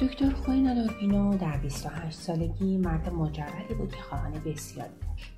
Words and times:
دکتر 0.00 0.30
خوینا 0.30 0.74
دورپینو 0.74 1.38
در 1.38 1.56
28 1.56 2.18
سالگی 2.18 2.76
مرد 2.76 3.08
مجردی 3.08 3.74
بود 3.74 3.92
که 3.92 4.02
خواهان 4.02 4.32
بسیاری 4.32 4.90
داشت. 5.08 5.32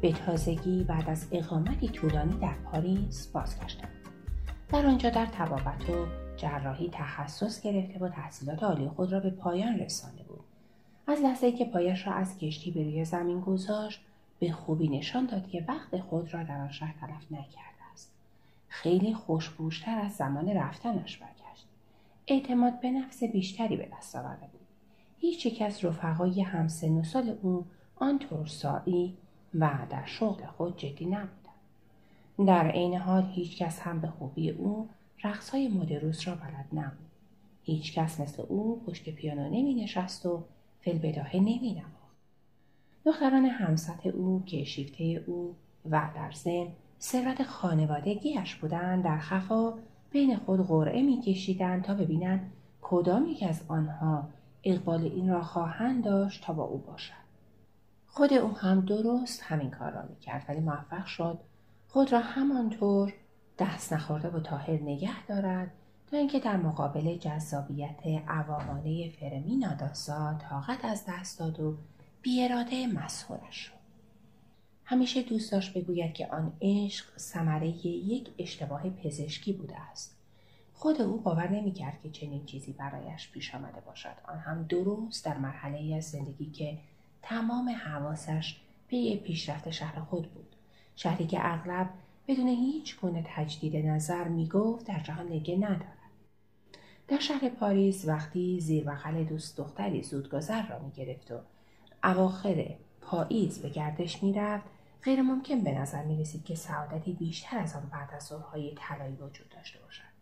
به 0.00 0.12
تازگی 0.12 0.84
بعد 0.84 1.10
از 1.10 1.26
اقامتی 1.32 1.88
طولانی 1.88 2.38
در 2.38 2.54
پاریس 2.54 3.26
بازگشتند. 3.26 3.90
در 4.68 4.86
آنجا 4.86 5.10
در 5.10 5.26
طبابت 5.26 5.90
و 5.90 6.06
جراحی 6.36 6.90
تخصص 6.92 7.62
گرفته 7.62 7.98
و 7.98 8.08
تحصیلات 8.08 8.62
عالی 8.62 8.88
خود 8.88 9.12
را 9.12 9.20
به 9.20 9.30
پایان 9.30 9.78
رسانده 9.78 10.22
بود. 10.22 10.44
از 11.06 11.20
لحظه 11.20 11.52
که 11.52 11.64
پایش 11.64 12.06
را 12.06 12.12
از 12.12 12.38
کشتی 12.38 12.70
به 12.70 12.82
روی 12.82 13.04
زمین 13.04 13.40
گذاشت 13.40 14.00
به 14.38 14.52
خوبی 14.52 14.88
نشان 14.88 15.26
داد 15.26 15.48
که 15.48 15.64
وقت 15.68 16.00
خود 16.00 16.34
را 16.34 16.42
در 16.42 16.60
آن 16.60 16.72
شهر 16.72 16.94
تلف 17.00 17.32
نکرده 17.32 17.84
است. 17.92 18.12
خیلی 18.68 19.14
خوشبوشتر 19.14 19.98
از 19.98 20.12
زمان 20.12 20.48
رفتنش 20.48 21.16
برگشت 21.16 21.33
اعتماد 22.26 22.80
به 22.80 22.90
نفس 22.90 23.24
بیشتری 23.24 23.76
به 23.76 23.88
دست 23.98 24.16
آورده 24.16 24.46
بود. 24.46 24.60
هیچ 25.18 25.46
یک 25.46 25.62
از 25.62 25.84
رفقای 25.84 26.42
همسن 26.42 26.92
و 26.92 27.02
سال 27.02 27.38
او 27.42 27.64
آنطور 27.96 28.48
و 29.54 29.78
در 29.90 30.04
شغل 30.06 30.46
خود 30.46 30.78
جدی 30.78 31.04
نبودند. 31.04 31.28
در 32.46 32.70
عین 32.70 32.96
حال 32.96 33.30
هیچ 33.34 33.58
کس 33.58 33.80
هم 33.80 34.00
به 34.00 34.08
خوبی 34.08 34.50
او 34.50 34.88
رقصهای 35.24 35.68
مدروس 35.68 36.28
را 36.28 36.34
بلد 36.34 36.66
نبود. 36.72 37.10
هیچ 37.62 37.94
کس 37.94 38.20
مثل 38.20 38.42
او 38.48 38.82
پشت 38.86 39.10
پیانو 39.10 39.44
نمی 39.44 39.74
نشست 39.74 40.26
و 40.26 40.44
فلبداهه 40.80 41.36
نمی 41.36 41.72
نواخت. 41.72 41.94
دختران 43.04 43.44
همسط 43.44 44.06
او 44.06 44.42
که 44.46 44.64
شیفته 44.64 45.24
او 45.26 45.54
و 45.90 46.10
در 46.14 46.30
ضمن 46.32 46.68
ثروت 47.00 47.42
خانوادگیش 47.42 48.54
بودند 48.54 49.04
در 49.04 49.18
خفا 49.18 49.74
بین 50.14 50.36
خود 50.36 50.66
قرعه 50.66 51.02
میکشیدند 51.02 51.82
تا 51.82 51.94
ببینند 51.94 52.52
کدام 52.82 53.26
یک 53.26 53.42
از 53.42 53.62
آنها 53.68 54.28
اقبال 54.64 55.00
این 55.00 55.28
را 55.30 55.42
خواهند 55.42 56.04
داشت 56.04 56.44
تا 56.44 56.52
با 56.52 56.62
او 56.62 56.78
باشد. 56.78 57.24
خود 58.06 58.32
او 58.32 58.56
هم 58.56 58.80
درست 58.80 59.42
همین 59.42 59.70
کار 59.70 59.90
را 59.90 60.02
می‌کرد 60.02 60.44
ولی 60.48 60.60
موفق 60.60 61.04
شد 61.04 61.38
خود 61.88 62.12
را 62.12 62.20
همانطور 62.20 63.12
دست 63.58 63.92
نخورده 63.92 64.28
و 64.28 64.40
تاهر 64.40 64.82
نگه 64.82 65.26
دارد 65.26 65.70
تا 66.10 66.16
اینکه 66.16 66.40
در 66.40 66.56
مقابل 66.56 67.16
جذابیت 67.16 68.06
عوامانه 68.28 69.10
فرمی 69.10 69.56
ناداسا 69.56 70.38
طاقت 70.50 70.84
از 70.84 71.04
دست 71.08 71.38
داد 71.38 71.60
و 71.60 71.76
بیاراده 72.22 72.86
مسهورش 72.86 73.56
شد. 73.56 73.83
همیشه 74.84 75.22
دوست 75.22 75.52
داشت 75.52 75.74
بگوید 75.74 76.14
که 76.14 76.26
آن 76.26 76.52
عشق 76.62 77.18
ثمره 77.18 77.68
یک 77.86 78.28
اشتباه 78.38 78.90
پزشکی 78.90 79.52
بوده 79.52 79.80
است. 79.80 80.16
خود 80.74 81.02
او 81.02 81.20
باور 81.20 81.48
نمی‌کرد 81.48 82.00
که 82.02 82.10
چنین 82.10 82.46
چیزی 82.46 82.72
برایش 82.72 83.30
پیش 83.30 83.54
آمده 83.54 83.80
باشد. 83.80 84.14
آن 84.28 84.38
هم 84.38 84.62
درست 84.62 85.24
در 85.24 85.38
مرحله 85.38 85.94
از 85.96 86.04
زندگی 86.04 86.50
که 86.50 86.78
تمام 87.22 87.68
حواسش 87.68 88.56
پی 88.88 89.16
پیشرفت 89.16 89.70
شهر 89.70 90.00
خود 90.00 90.32
بود. 90.32 90.56
شهری 90.96 91.26
که 91.26 91.38
اغلب 91.40 91.90
بدون 92.28 92.48
هیچ 92.48 93.00
گونه 93.00 93.24
تجدید 93.26 93.76
نظر 93.76 94.28
می‌گفت 94.28 94.86
در 94.86 95.00
جهان 95.00 95.28
لگه 95.28 95.56
ندارد. 95.56 95.98
در 97.08 97.18
شهر 97.18 97.48
پاریس 97.48 98.08
وقتی 98.08 98.60
زیر 98.60 98.84
بغل 98.84 99.24
دوست 99.24 99.56
دختری 99.56 100.02
زودگذر 100.02 100.66
را 100.66 100.78
می‌گرفت 100.78 101.32
و 101.32 101.38
اواخر 102.04 102.74
پاییز 103.00 103.58
به 103.58 103.68
گردش 103.68 104.22
می‌رفت 104.22 104.73
غیر 105.04 105.22
ممکن 105.22 105.64
به 105.64 105.78
نظر 105.78 106.02
می 106.04 106.16
رسید 106.20 106.44
که 106.44 106.54
سعادتی 106.54 107.12
بیشتر 107.12 107.58
از 107.58 107.76
آن 107.76 107.82
بعد 107.92 108.14
از 108.16 108.22
ظهرهای 108.22 108.74
طلایی 108.76 109.14
وجود 109.14 109.48
داشته 109.48 109.78
باشد. 109.78 110.14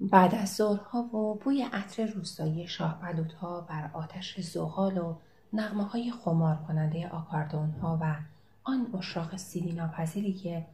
بعد 0.00 0.34
از 0.34 0.54
ظهرها 0.54 1.02
و 1.02 1.34
بوی 1.34 1.62
عطر 1.72 2.06
روستایی 2.06 2.68
شاه 2.68 3.00
بر 3.68 3.90
آتش 3.92 4.40
زغال 4.40 4.98
و 4.98 5.16
نغمه 5.52 5.84
های 5.84 6.12
خمار 6.12 6.56
کننده 6.56 7.08
آکاردون 7.08 7.74
و 7.82 8.14
آن 8.64 8.94
اشراق 8.98 9.36
سیری 9.36 9.72
ناپذیری 9.72 10.32
که 10.32 10.66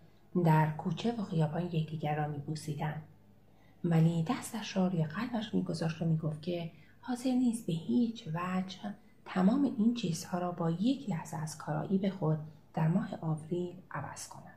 در 0.44 0.70
کوچه 0.70 1.12
و 1.12 1.22
خیابان 1.22 1.62
یکدیگر 1.62 2.16
را 2.16 2.28
میبوسیدند 2.28 3.02
ولی 3.84 4.24
دستش 4.28 4.76
را 4.76 4.88
روی 4.88 5.04
قلبش 5.04 5.54
میگذاشت 5.54 6.02
و 6.02 6.04
می‌گفت 6.04 6.42
که 6.42 6.70
حاضر 7.00 7.30
نیست 7.30 7.66
به 7.66 7.72
هیچ 7.72 8.28
وجه 8.34 8.78
تمام 9.24 9.74
این 9.78 9.94
چیزها 9.94 10.38
را 10.38 10.52
با 10.52 10.70
یک 10.70 11.10
لحظه 11.10 11.36
از 11.36 11.58
کارایی 11.58 11.98
به 11.98 12.10
خود 12.10 12.38
در 12.78 12.88
ماه 12.88 13.08
آوریل 13.20 13.74
عوض 13.90 14.28
کند. 14.28 14.54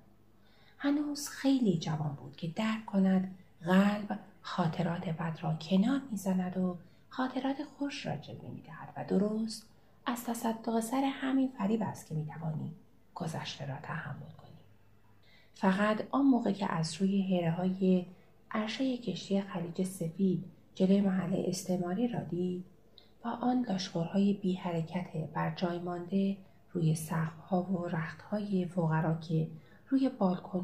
هنوز 0.77 1.29
خیلی 1.29 1.77
جوان 1.77 2.13
بود 2.13 2.35
که 2.35 2.47
درک 2.47 2.85
کند 2.85 3.35
قلب 3.65 4.19
خاطرات 4.41 5.09
بد 5.09 5.39
را 5.41 5.53
کنار 5.53 6.01
می‌زند 6.11 6.57
و 6.57 6.77
خاطرات 7.09 7.63
خوش 7.63 8.05
را 8.05 8.15
جلوه 8.15 8.49
می‌دهد 8.49 8.93
و 8.97 9.05
درست 9.05 9.65
از 10.05 10.25
تصدق 10.25 10.79
سر 10.79 11.11
همین 11.13 11.51
فریب 11.57 11.81
است 11.83 12.07
که 12.07 12.15
می‌توانی 12.15 12.71
گذشته 13.15 13.65
را 13.65 13.75
تحمل 13.83 14.31
کنی 14.41 14.61
فقط 15.53 16.03
آن 16.11 16.25
موقع 16.25 16.51
که 16.51 16.73
از 16.73 17.01
روی 17.01 17.37
هره 17.37 17.51
های 17.51 18.05
عرشه 18.51 18.97
کشتی 18.97 19.41
خلیج 19.41 19.83
سفید 19.83 20.43
جلوی 20.75 21.01
محله 21.01 21.45
استعماری 21.47 22.07
را 22.07 22.19
دید 22.19 22.65
با 23.23 23.31
آن 23.31 23.65
لاشخورهای 23.69 24.33
بی 24.33 24.53
حرکت 24.53 25.07
بر 25.33 25.55
جای 25.55 25.79
مانده 25.79 26.37
روی 26.73 26.97
ها 27.49 27.61
و 27.63 27.89
های 28.31 28.65
فقرا 28.65 29.13
که 29.13 29.47
روی 29.89 30.11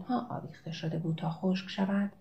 ها 0.07 0.28
آویخته 0.29 0.72
شده 0.72 1.00
بود 1.00 1.16
تا 1.16 1.29
خشک 1.29 1.69
شوند 1.69 2.12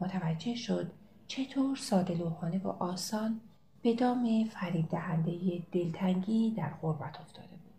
متوجه 0.00 0.54
شد 0.54 0.90
چطور 1.28 1.76
ساده 1.76 2.14
لوحانه 2.14 2.60
و 2.64 2.68
آسان 2.68 3.40
به 3.82 3.94
دام 3.94 4.44
فریب 4.44 4.88
دهنده 4.88 5.62
دلتنگی 5.72 6.54
در 6.56 6.70
غربت 6.82 7.20
افتاده 7.20 7.48
بود. 7.48 7.72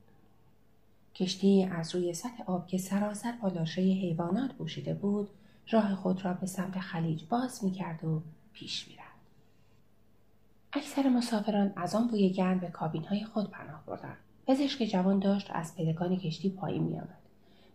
کشتی 1.16 1.64
از 1.64 1.96
روی 1.96 2.14
سطح 2.14 2.44
آب 2.46 2.68
که 2.68 2.78
سراسر 2.78 3.32
با 3.42 3.48
لاشه 3.48 3.82
حیوانات 3.82 4.54
پوشیده 4.54 4.94
بود 4.94 5.30
راه 5.72 5.96
خود 5.96 6.26
را 6.26 6.34
به 6.34 6.48
سمت 6.48 6.80
خلیج 6.80 7.24
باز 7.30 7.64
می 7.64 7.72
کرد 7.72 8.06
و 8.06 8.22
پیش 8.54 8.88
می 8.88 8.96
رفت. 8.96 9.08
اکثر 10.74 11.10
مسافران 11.10 11.74
از 11.76 11.96
آن 11.96 12.08
بوی 12.08 12.30
گرم 12.30 12.60
به 12.60 12.68
کابین 12.68 13.04
های 13.04 13.26
خود 13.26 13.52
پناه 13.52 13.84
بردند. 13.86 14.18
پزشک 14.48 14.84
جوان 14.84 15.20
داشت 15.20 15.48
از 15.52 15.76
پلکان 15.76 16.18
کشتی 16.18 16.50
پایین 16.50 16.84
میآمد. 16.84 17.18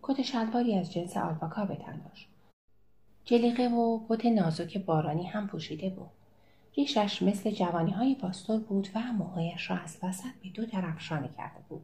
کت 0.03 0.23
شلواری 0.23 0.79
از 0.79 0.93
جنس 0.93 1.17
آلپاکا 1.17 1.65
به 1.65 1.77
تن 1.77 2.01
داشت. 2.09 2.29
جلیقه 3.25 3.69
و 3.69 4.01
کت 4.09 4.27
نازک 4.27 4.79
بارانی 4.79 5.27
هم 5.27 5.47
پوشیده 5.47 5.91
بود. 5.91 6.11
ریشش 6.77 7.23
مثل 7.23 7.51
جوانی 7.51 7.91
های 7.91 8.15
باستور 8.15 8.61
بود 8.61 8.89
و 8.95 9.01
موهایش 9.01 9.71
را 9.71 9.77
از 9.77 9.99
وسط 10.03 10.35
به 10.43 10.49
دو 10.49 10.67
طرف 10.67 11.01
شانه 11.01 11.29
کرده 11.29 11.61
بود. 11.69 11.83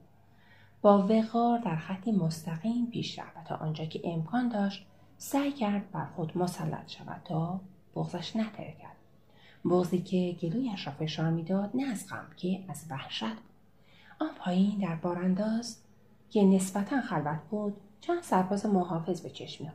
با 0.83 1.07
وقار 1.07 1.59
در 1.59 1.77
خطی 1.77 2.13
مستقیم 2.13 2.87
پیش 2.87 3.19
رفت 3.19 3.37
و 3.37 3.41
تا 3.45 3.55
آنجا 3.55 3.85
که 3.85 4.01
امکان 4.05 4.49
داشت 4.49 4.87
سعی 5.19 5.53
کرد 5.53 5.91
بر 5.91 6.07
خود 6.07 6.39
مسلط 6.39 6.89
شود 6.91 7.21
تا 7.25 7.61
بغزش 7.95 8.37
نترکد. 8.37 8.99
بغزی 9.65 9.99
که 10.03 10.37
گلویش 10.43 10.87
را 10.87 10.93
فشار 10.93 11.31
می‌داد 11.31 11.71
نه 11.75 11.87
از 11.93 12.09
غم 12.09 12.27
که 12.37 12.65
از 12.69 12.87
وحشت 12.91 13.48
آن 14.21 14.31
پایین 14.39 14.79
در 14.79 14.95
بارانداز 14.95 15.77
که 16.31 16.45
نسبتا 16.45 17.01
خلوت 17.01 17.41
بود. 17.51 17.77
چند 18.01 18.23
سرباز 18.23 18.67
محافظ 18.67 19.21
به 19.21 19.31
چشم 19.31 19.73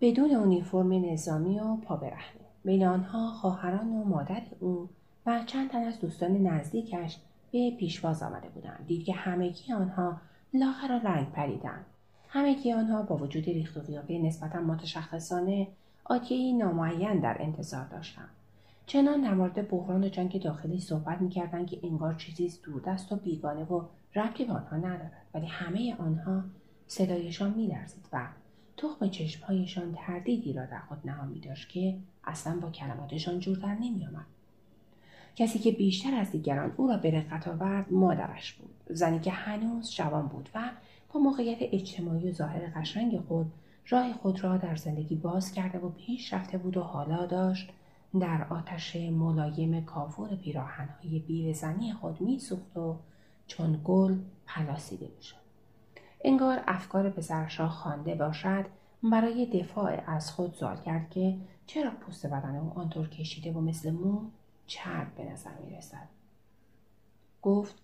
بدون 0.00 0.30
اونیفرم 0.30 0.92
نظامی 0.92 1.60
و 1.60 1.76
پا 1.76 1.96
برهنه. 1.96 2.40
بین 2.64 2.86
آنها 2.86 3.30
خواهران 3.30 3.88
و 3.88 4.04
مادر 4.04 4.42
او 4.60 4.88
و 5.26 5.44
چند 5.46 5.70
تن 5.70 5.82
از 5.82 6.00
دوستان 6.00 6.46
نزدیکش 6.46 7.18
به 7.52 7.70
پیشواز 7.70 8.22
آمده 8.22 8.48
بودند. 8.48 8.84
دید 8.86 9.04
که 9.04 9.12
همگی 9.12 9.72
آنها 9.72 10.16
لاغر 10.54 10.92
و 10.92 11.08
رنگ 11.08 11.30
پریدند. 11.30 11.84
همگی 12.28 12.72
آنها 12.72 13.02
با 13.02 13.16
وجود 13.16 13.44
ریخت 13.44 13.76
و 13.76 13.80
قیافه 13.80 14.18
نسبتا 14.18 14.60
متشخصانه 14.60 15.68
آتیهای 16.04 16.52
نامعین 16.52 17.20
در 17.20 17.36
انتظار 17.40 17.84
داشتند. 17.84 18.28
چنان 18.86 19.20
در 19.20 19.34
مورد 19.34 19.68
بحران 19.68 20.04
و 20.04 20.08
جنگ 20.08 20.42
داخلی 20.42 20.80
صحبت 20.80 21.20
می‌کردند 21.20 21.66
که 21.66 21.80
انگار 21.82 22.14
چیزی 22.14 22.52
دوردست 22.64 23.12
و 23.12 23.16
بیگانه 23.16 23.64
و 23.64 23.84
ربطی 24.14 24.44
به 24.44 24.52
آنها 24.52 24.76
ندارد 24.76 25.26
ولی 25.34 25.46
همه 25.46 25.96
آنها 25.98 26.42
صدایشان 26.86 27.54
میلرزید 27.54 28.04
و 28.12 28.28
تخم 28.76 29.08
چشمهایشان 29.08 29.94
تردیدی 29.94 30.52
را 30.52 30.66
در 30.66 30.80
خود 30.88 30.98
نهان 31.04 31.28
می 31.28 31.40
داشت 31.40 31.68
که 31.68 31.96
اصلا 32.24 32.60
با 32.60 32.70
کلماتشان 32.70 33.38
جور 33.38 33.58
در 33.58 33.74
نمی 33.74 34.06
آمد. 34.06 34.26
کسی 35.36 35.58
که 35.58 35.72
بیشتر 35.72 36.14
از 36.14 36.30
دیگران 36.30 36.72
او 36.76 36.88
را 36.88 36.96
به 36.96 37.10
رقت 37.10 37.48
آورد 37.48 37.92
مادرش 37.92 38.52
بود 38.52 38.96
زنی 38.96 39.20
که 39.20 39.30
هنوز 39.30 39.94
جوان 39.94 40.26
بود 40.26 40.48
و 40.54 40.70
با 41.12 41.20
موقعیت 41.20 41.58
اجتماعی 41.60 42.30
و 42.30 42.32
ظاهر 42.32 42.80
قشنگ 42.80 43.20
خود 43.20 43.46
راه 43.88 44.12
خود 44.12 44.44
را 44.44 44.56
در 44.56 44.76
زندگی 44.76 45.14
باز 45.14 45.52
کرده 45.52 45.78
و 45.78 45.88
پیش 45.88 46.32
رفته 46.32 46.58
بود 46.58 46.76
و 46.76 46.82
حالا 46.82 47.26
داشت 47.26 47.72
در 48.20 48.46
آتش 48.50 48.96
ملایم 48.96 49.84
کافور 49.84 50.36
پیراهنهای 50.36 51.18
بیوهزنی 51.18 51.92
خود 51.92 52.20
میسوخت 52.20 52.76
و 52.76 52.98
چون 53.46 53.80
گل 53.84 54.18
پلاسیده 54.46 55.08
می‌شد. 55.16 55.36
انگار 56.24 56.64
افکار 56.66 57.10
پسرش 57.10 57.60
را 57.60 57.68
خوانده 57.68 58.14
باشد 58.14 58.66
برای 59.02 59.46
دفاع 59.46 60.10
از 60.10 60.32
خود 60.32 60.54
زال 60.54 60.76
کرد 60.76 61.10
که 61.10 61.38
چرا 61.66 61.90
پوست 61.90 62.26
بدن 62.26 62.56
او 62.56 62.72
آنطور 62.78 63.08
کشیده 63.08 63.52
و 63.52 63.60
مثل 63.60 63.90
مو 63.90 64.20
چرب 64.66 65.14
به 65.14 65.24
نظر 65.24 65.58
می 65.66 65.76
رسد. 65.76 66.08
گفت 67.42 67.74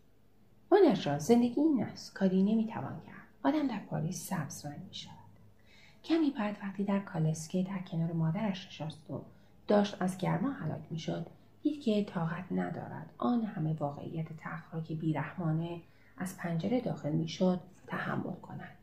مادر 0.73 0.95
جان 0.95 1.19
زندگی 1.19 1.61
این 1.61 1.85
است. 1.85 2.15
کاری 2.15 2.43
نمی‌توان 2.43 3.01
کرد. 3.07 3.29
آدم 3.43 3.67
در 3.67 3.79
پاریس 3.79 4.29
سبز 4.29 4.67
رنگ 4.67 4.81
می 4.89 4.95
شود 4.95 5.15
کمی 6.05 6.31
بعد 6.31 6.57
وقتی 6.63 6.85
در 6.85 6.99
کالسکه 6.99 7.63
در 7.63 7.79
کنار 7.79 8.13
مادرش 8.13 8.67
نشست 8.67 9.11
و 9.11 9.23
داشت 9.69 9.97
از 10.01 10.19
گرما 10.19 10.51
هلاک 10.51 10.83
می‌شد. 10.91 11.27
دید 11.63 11.83
که 11.83 12.05
طاقت 12.05 12.45
ندارد. 12.51 13.11
آن 13.19 13.45
همه 13.45 13.73
واقعیت 13.73 14.27
تخت 14.39 14.75
را 14.75 14.81
که 14.81 14.95
بیرحمانه 14.95 15.81
از 16.17 16.37
پنجره 16.37 16.81
داخل 16.81 17.13
می‌شد 17.13 17.61
تحمل 17.87 18.35
کند. 18.35 18.79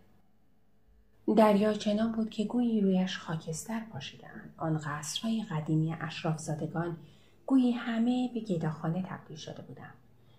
دریا 1.37 1.73
چنان 1.73 2.11
بود 2.11 2.29
که 2.29 2.43
گویی 2.43 2.81
رویش 2.81 3.17
خاکستر 3.17 3.79
پاشیدهاند. 3.79 4.53
آن 4.57 4.77
قصرهای 4.77 5.43
قدیمی 5.43 5.95
اشرافزادگان 6.01 6.97
گویی 7.45 7.71
همه 7.71 8.29
به 8.33 8.39
گداخانه 8.39 9.03
تبدیل 9.09 9.37
شده 9.37 9.61
بودند. 9.61 9.93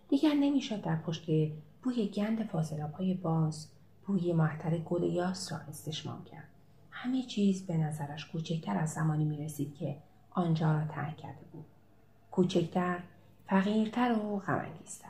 دیگر 0.09 0.35
نمی‌شد 0.35 0.83
در 0.83 0.97
پشت 0.97 1.27
بوی 1.83 2.09
گند 2.09 2.51
های 2.99 3.15
باز 3.15 3.69
بوی 4.07 4.33
محتر 4.33 4.79
گل 4.79 5.03
یاس 5.03 5.53
را 5.53 5.59
استشمام 5.59 6.25
کرد. 6.25 6.49
همه 6.91 7.23
چیز 7.23 7.67
به 7.67 7.77
نظرش 7.77 8.27
کوچکتر 8.27 8.77
از 8.77 8.91
زمانی 8.91 9.25
می 9.25 9.45
رسید 9.45 9.75
که 9.75 9.97
آنجا 10.37 10.73
را 10.73 10.85
ترک 10.85 11.17
کرده 11.17 11.45
بود. 11.53 11.65
کوچکتر 12.31 12.99
فقیرتر 13.47 14.13
و 14.13 14.39
غمانگیزتر. 14.39 15.09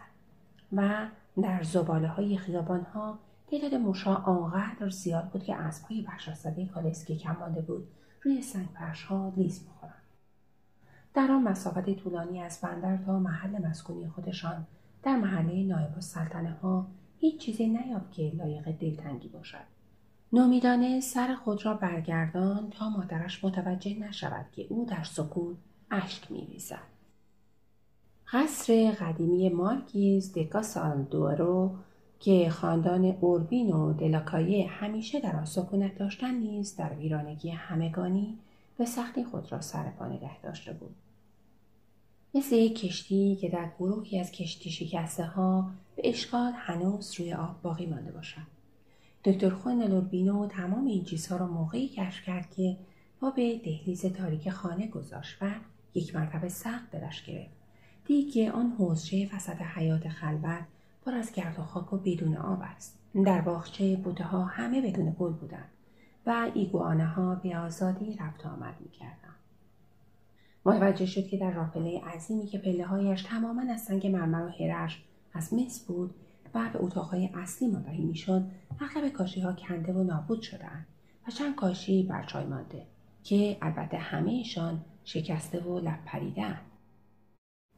و 0.73 1.07
در 1.43 1.63
زباله 1.63 2.09
های 2.09 2.37
خیابان 2.37 2.81
ها 2.81 3.19
تعداد 3.51 3.75
موشا 3.75 4.15
آنقدر 4.15 4.89
زیاد 4.89 5.29
بود 5.31 5.45
که 5.45 5.57
اسبهای 5.57 6.03
بخشاسده 6.03 6.67
کالسکی 6.67 7.17
کم 7.17 7.37
مانده 7.41 7.61
بود. 7.61 7.89
روی 8.23 8.43
سنگ 8.43 8.69
ها 9.09 9.33
لیز 9.37 9.67
در 11.17 11.31
آن 11.31 11.43
مسافت 11.43 11.91
طولانی 11.91 12.43
از 12.43 12.61
بندر 12.61 12.97
تا 12.97 13.19
محل 13.19 13.67
مسکونی 13.69 14.09
خودشان 14.09 14.67
در 15.03 15.17
محله 15.17 15.63
نایب 15.63 15.95
السلطنه 15.95 16.51
ها 16.63 16.87
هیچ 17.19 17.41
چیزی 17.41 17.67
نیافت 17.67 18.13
که 18.13 18.33
لایق 18.35 18.71
دلتنگی 18.71 19.29
باشد. 19.29 19.76
نومیدانه 20.33 21.01
سر 21.01 21.35
خود 21.35 21.67
را 21.67 21.75
برگردان 21.75 22.71
تا 22.71 22.89
مادرش 22.89 23.45
متوجه 23.45 23.99
نشود 23.99 24.47
که 24.53 24.67
او 24.69 24.87
در 24.91 25.05
سکوت 25.05 25.57
اشک 25.91 26.31
میریزد. 26.31 26.97
قصر 28.33 28.91
قدیمی 29.01 29.49
مارکیز 29.49 30.33
دکاسال 30.33 31.03
دورو 31.03 31.75
که 32.21 32.51
خاندان 32.51 33.05
اوربین 33.21 33.73
و 33.73 33.93
دلاکایه 33.93 34.69
همیشه 34.69 35.21
در 35.21 35.37
آن 35.37 35.45
سکونت 35.45 35.99
داشتن 35.99 36.35
نیز 36.35 36.77
در 36.77 36.93
ویرانگی 36.95 37.51
همگانی 37.51 38.39
به 38.79 38.85
سختی 38.85 39.25
خود 39.25 39.53
را 39.53 39.61
سر 39.61 39.91
پا 39.91 40.07
نگه 40.07 40.41
داشته 40.43 40.73
بود. 40.73 40.95
مثل 42.35 42.55
یک 42.55 42.81
کشتی 42.81 43.37
که 43.37 43.49
در 43.49 43.71
گروهی 43.79 44.21
از 44.21 44.33
کشتی 44.33 44.71
شکسته 44.71 45.25
ها 45.25 45.71
به 45.97 46.09
اشکال 46.09 46.53
هنوز 46.57 47.21
روی 47.21 47.35
آب 47.35 47.63
باقی 47.63 47.87
مانده 47.87 48.13
باشد. 48.13 48.56
دکتر 49.27 49.51
خوان 49.51 49.83
لوربینو 49.83 50.47
تمام 50.47 50.87
این 50.87 51.05
چیزها 51.05 51.37
را 51.37 51.47
موقعی 51.47 51.89
کشف 51.89 52.25
کرد 52.25 52.51
که 52.51 52.77
با 53.21 53.31
به 53.31 53.59
دهلیز 53.59 54.07
تاریک 54.07 54.51
خانه 54.51 54.87
گذاشت 54.87 55.37
و 55.41 55.51
یک 55.95 56.17
مرتبه 56.17 56.49
سخت 56.49 56.91
دلش 56.91 57.25
گرفت. 57.25 57.57
دید 58.05 58.33
که 58.33 58.53
آن 58.53 58.71
حوزچه 58.79 59.31
وسط 59.35 59.63
حیات 59.63 60.09
خلوت 60.09 60.65
پر 61.05 61.15
از 61.15 61.33
گرد 61.33 61.59
و 61.59 61.63
خاک 61.63 61.93
و 61.93 61.97
بدون 61.97 62.37
آب 62.37 62.59
است. 62.63 62.99
در 63.25 63.41
باغچه 63.41 63.97
بوته 63.97 64.25
ها 64.25 64.45
همه 64.45 64.81
بدون 64.81 65.17
گل 65.19 65.33
بودند 65.33 65.71
و 66.27 66.51
ایگوانه 66.55 67.07
ها 67.07 67.35
به 67.35 67.59
آزادی 67.59 68.17
رفت 68.21 68.47
آمد 68.47 68.75
می‌کردند. 68.81 69.37
متوجه 70.65 71.07
شد 71.07 71.27
که 71.27 71.37
در 71.37 71.51
راپله 71.51 72.01
عظیمی 72.01 72.47
که 72.47 72.59
پله 72.59 72.87
هایش 72.87 73.23
تماما 73.23 73.63
از 73.73 73.81
سنگ 73.81 74.07
مرمر 74.07 74.43
و 74.43 74.49
هرش 74.49 75.05
از 75.35 75.55
مس 75.55 75.85
بود 75.85 76.15
و 76.57 76.71
به 76.73 76.83
اتاقهای 76.83 77.31
اصلی 77.35 77.69
منتهی 77.69 78.05
می‌شد 78.05 78.45
اغلب 78.81 79.09
کاشی 79.09 79.41
ها 79.41 79.53
کنده 79.53 79.93
و 79.93 80.05
نابود 80.05 80.43
شدهاند 80.43 80.87
و 81.29 81.31
چند 81.31 81.55
کاشی 81.55 82.03
برچای 82.03 82.45
مانده 82.45 82.87
که 83.23 83.57
البته 83.63 83.97
همهشان 83.97 84.85
شکسته 85.05 85.61
و 85.61 85.79
لب 85.79 85.99
پریدن. 86.07 86.61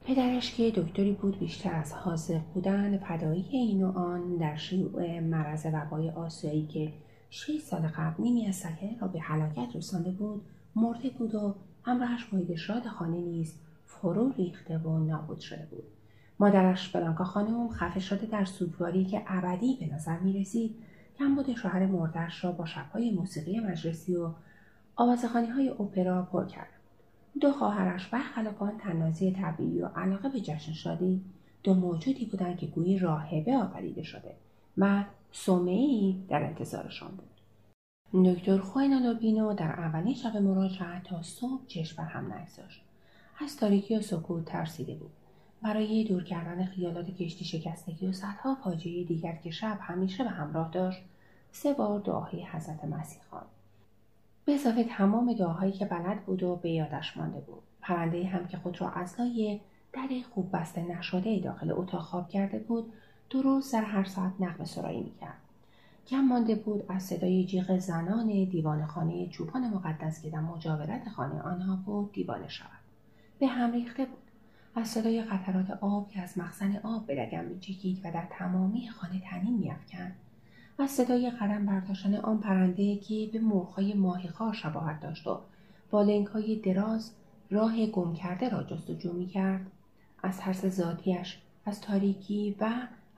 پدرش 0.05 0.55
که 0.55 0.71
دکتری 0.71 1.11
بود 1.11 1.39
بیشتر 1.39 1.73
از 1.73 1.93
حاضر 1.93 2.39
بودن 2.53 2.97
فدایی 2.97 3.45
این 3.51 3.83
و 3.83 3.97
آن 3.97 4.37
در 4.37 4.55
شیوع 4.55 5.19
مرض 5.19 5.65
وبای 5.73 6.09
آسیایی 6.09 6.65
که 6.65 6.93
شش 7.29 7.59
سال 7.59 7.87
قبل 7.87 8.23
نیمی 8.23 8.47
از 8.47 8.55
سکنه 8.55 8.99
را 9.01 9.07
به 9.07 9.19
هلاکت 9.19 9.75
رسانده 9.75 10.11
بود 10.11 10.41
مرده 10.75 11.09
بود 11.09 11.35
و 11.35 11.55
همراهش 11.83 12.33
محیط 12.33 12.55
شاد 12.55 12.87
خانه 12.87 13.21
نیز 13.21 13.55
فرو 13.85 14.31
ریخته 14.31 14.77
و 14.77 14.99
نابود 14.99 15.39
شده 15.39 15.67
بود 15.71 15.98
مادرش 16.39 16.89
برانکا 16.89 17.23
خانم 17.23 17.69
خفه 17.69 17.99
شده 17.99 18.25
در 18.25 18.45
سوگواری 18.45 19.05
که 19.05 19.23
ابدی 19.27 19.77
به 19.79 19.95
نظر 19.95 20.19
می 20.19 20.41
رسید 20.41 20.75
کمبود 21.17 21.55
شوهر 21.55 21.85
مردش 21.85 22.43
را 22.43 22.51
با 22.51 22.65
شبهای 22.65 23.11
موسیقی 23.11 23.59
مجلسی 23.59 24.15
و 24.15 24.29
آوازخانی 24.95 25.47
های 25.47 25.69
اپرا 25.69 26.21
پر 26.21 26.45
کرد 26.45 26.69
دو 27.41 27.51
خواهرش 27.51 28.07
برخلاف 28.07 28.61
آن 28.61 28.77
تنازی 28.77 29.31
طبیعی 29.31 29.81
و 29.81 29.85
علاقه 29.85 30.29
به 30.29 30.39
جشن 30.39 30.73
شادی 30.73 31.21
دو 31.63 31.73
موجودی 31.73 32.25
بودند 32.25 32.57
که 32.57 32.67
گویی 32.67 32.99
راهبه 32.99 33.57
آفریده 33.57 34.03
شده. 34.03 34.35
و 34.77 35.03
سومهای 35.31 36.15
در 36.29 36.43
انتظارشان 36.43 37.11
بود. 37.11 37.29
دکتر 38.25 38.57
خوینالوبینو 38.57 39.53
در 39.53 39.71
اولین 39.71 40.13
شب 40.13 40.37
مراجعت 40.37 41.03
تا 41.03 41.21
صبح 41.21 41.65
چشم 41.67 42.01
هم 42.01 42.33
نگذاشت. 42.33 42.81
از 43.41 43.57
تاریکی 43.57 43.97
و 43.97 44.01
سکوت 44.01 44.45
ترسیده 44.45 44.95
بود. 44.95 45.11
برای 45.61 46.03
دور 46.03 46.23
کردن 46.23 46.65
خیالات 46.65 47.11
کشتی 47.11 47.45
شکستگی 47.45 48.07
و 48.07 48.11
صدها 48.11 48.55
فاجعه 48.55 49.03
دیگر 49.03 49.35
که 49.35 49.51
شب 49.51 49.77
همیشه 49.81 50.23
به 50.23 50.29
همراه 50.29 50.71
داشت 50.71 51.01
سه 51.51 51.73
بار 51.73 51.99
دعاهای 51.99 52.43
حضرت 52.43 52.85
مسیح 52.85 53.21
خواند 53.29 53.45
به 54.45 54.55
اضافه 54.55 54.83
تمام 54.83 55.33
دعاهایی 55.33 55.71
که 55.71 55.85
بلد 55.85 56.25
بود 56.25 56.43
و 56.43 56.55
به 56.55 56.69
یادش 56.69 57.17
مانده 57.17 57.39
بود. 57.39 57.63
پرنده 57.81 58.27
هم 58.27 58.47
که 58.47 58.57
خود 58.57 58.81
را 58.81 58.89
از 58.89 59.19
لای 59.19 59.59
در 59.93 60.07
خوب 60.33 60.49
بسته 60.53 60.81
نشده 60.81 61.39
داخل 61.39 61.71
اتاق 61.71 62.01
خواب 62.01 62.29
کرده 62.29 62.59
بود 62.59 62.93
درست 63.29 63.73
در 63.73 63.83
هر 63.83 64.03
ساعت 64.03 64.33
نقم 64.39 64.65
سرایی 64.65 65.01
می‌کرد. 65.01 65.37
کم 66.07 66.21
مانده 66.21 66.55
بود 66.55 66.85
از 66.87 67.03
صدای 67.03 67.45
جیغ 67.45 67.77
زنان 67.77 68.27
دیوان 68.27 68.85
خانه 68.85 69.27
چوپان 69.27 69.69
مقدس 69.69 70.21
که 70.21 70.29
در 70.29 70.39
مجاورت 70.39 71.09
خانه 71.09 71.41
آنها 71.41 71.79
بود 71.85 72.11
دیوانه 72.11 72.47
شود. 72.47 72.69
به 73.39 73.47
هم 73.47 73.71
ریخته 73.71 74.05
بود. 74.05 74.28
از 74.79 74.87
صدای 74.87 75.21
قطرات 75.21 75.69
آب 75.81 76.07
از 76.23 76.37
مخزن 76.37 76.75
آب 76.83 77.05
به 77.05 77.15
لگم 77.15 77.45
میچکید 77.45 78.01
و 78.03 78.11
در 78.11 78.27
تمامی 78.31 78.89
خانه 78.89 79.19
تنین 79.19 79.57
میافکند. 79.57 80.15
از 80.79 80.89
صدای 80.89 81.29
قدم 81.29 81.65
برداشتن 81.65 82.15
آن 82.15 82.39
پرنده 82.39 82.95
که 82.95 83.29
به 83.33 83.39
مرغهای 83.39 83.93
ماهیخوار 83.93 84.53
شباهت 84.53 84.99
داشت 84.99 85.27
و 85.27 85.39
با 85.91 86.23
های 86.33 86.55
دراز 86.55 87.11
راه 87.51 87.85
گم 87.85 88.13
کرده 88.13 88.49
را 88.49 88.63
جستجو 88.63 89.13
می‌کرد. 89.13 89.71
از 90.23 90.37
ترس 90.37 90.65
ذاتیش 90.65 91.37
از 91.65 91.81
تاریکی 91.81 92.55
و 92.59 92.71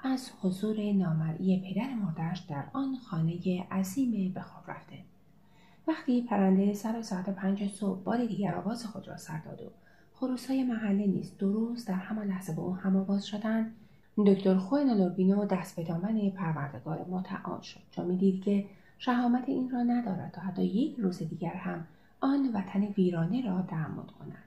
از 0.03 0.31
حضور 0.41 0.93
نامرئی 0.93 1.59
پدر 1.59 1.93
مردش 1.93 2.39
در 2.39 2.63
آن 2.73 2.95
خانه 2.95 3.63
عظیم 3.71 4.33
به 4.33 4.41
خواب 4.41 4.71
رفته. 4.71 4.97
وقتی 5.87 6.21
پرنده 6.21 6.73
سر 6.73 7.01
ساعت 7.01 7.29
پنج 7.29 7.67
صبح 7.67 8.03
بار 8.03 8.25
دیگر 8.25 8.55
آواز 8.55 8.85
خود 8.85 9.07
را 9.07 9.17
سر 9.17 9.37
داد 9.37 9.61
و 9.61 9.80
های 10.49 10.63
محله 10.63 11.05
نیز 11.05 11.37
درست 11.37 11.87
در 11.87 11.93
همان 11.93 12.27
لحظه 12.27 12.53
به 12.53 12.61
او 12.61 12.75
هم 12.75 12.95
آواز 12.95 13.25
شدند 13.25 13.75
دکتر 14.17 14.57
خوین 14.57 14.89
لوربینو 14.89 15.45
دست 15.45 15.75
به 15.75 15.83
دامن 15.83 16.29
پروردگار 16.29 17.05
متعال 17.09 17.61
شد. 17.61 17.79
چون 17.91 18.05
می‌دید 18.05 18.43
که 18.43 18.65
شهامت 18.97 19.49
این 19.49 19.69
را 19.69 19.83
ندارد 19.83 20.31
تا 20.31 20.41
حتی 20.41 20.63
یک 20.63 20.95
روز 20.97 21.17
دیگر 21.17 21.53
هم 21.53 21.87
آن 22.19 22.51
وطن 22.53 22.83
ویرانه 22.83 23.45
را 23.45 23.61
تحمل 23.61 24.03
کند. 24.03 24.43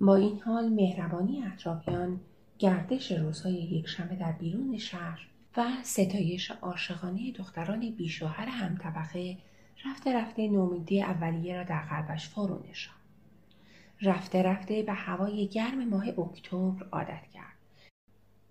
با 0.00 0.16
این 0.16 0.40
حال 0.40 0.68
مهربانی 0.68 1.44
اطرافیان 1.44 2.20
گردش 2.58 3.12
روزهای 3.12 3.54
یکشنبه 3.54 4.16
در 4.16 4.32
بیرون 4.32 4.78
شهر 4.78 5.26
و 5.56 5.64
ستایش 5.82 6.50
عاشقانه 6.50 7.32
دختران 7.32 7.90
بیشوهر 7.90 8.46
هم 8.46 8.76
طبقه 8.76 9.36
رفته 9.86 10.14
رفته 10.14 10.48
نومیدی 10.48 11.02
اولیه 11.02 11.56
را 11.56 11.62
در 11.62 11.82
قلبش 11.82 12.28
فرو 12.28 12.62
نشاند 12.70 13.01
رفته 14.04 14.42
رفته 14.42 14.82
به 14.82 14.92
هوای 14.92 15.48
گرم 15.48 15.88
ماه 15.88 16.08
اکتبر 16.08 16.86
عادت 16.92 17.22
کرد. 17.32 17.52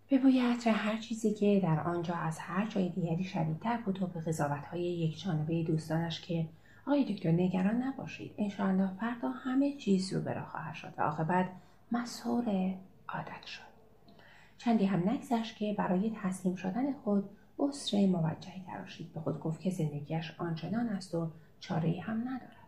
به 0.10 0.18
بوی 0.18 0.40
عطر 0.40 0.72
هر 0.72 0.98
چیزی 0.98 1.34
که 1.34 1.60
در 1.64 1.80
آنجا 1.80 2.14
از 2.14 2.40
هر 2.40 2.68
جای 2.68 2.90
دیگری 2.90 3.24
شدیدتر 3.24 3.78
بود 3.78 4.02
و 4.02 4.08
به 4.08 4.20
قضاوتهای 4.20 4.82
یک 4.82 5.24
جانبه 5.24 5.64
دوستانش 5.64 6.22
که 6.22 6.48
آقای 6.88 7.14
دکتر 7.14 7.32
نگران 7.32 7.84
نباشید 7.84 8.32
انشاءالله 8.38 8.90
فردا 9.00 9.30
همه 9.30 9.74
چیز 9.74 10.14
رو 10.14 10.22
برا 10.22 10.46
خواهد 10.46 10.76
شد 10.76 10.94
و 10.98 11.02
عاقبت 11.02 11.50
مسهور 11.92 12.46
عادت 13.10 13.46
شد. 13.46 13.72
چندی 14.58 14.86
هم 14.86 15.10
نگذشت 15.10 15.58
که 15.58 15.76
برای 15.78 16.12
تسلیم 16.24 16.56
شدن 16.56 16.94
خود 16.94 17.30
عسر 17.60 18.06
موجهی 18.06 18.62
تراشید 18.68 19.14
به 19.14 19.20
خود 19.20 19.40
گفت 19.40 19.62
که 19.62 19.70
زندگیش 19.70 20.36
آنچنان 20.38 20.90
است 20.90 21.16
و 21.16 21.32
چاره 21.60 22.02
هم 22.02 22.22
ندارد. 22.22 22.61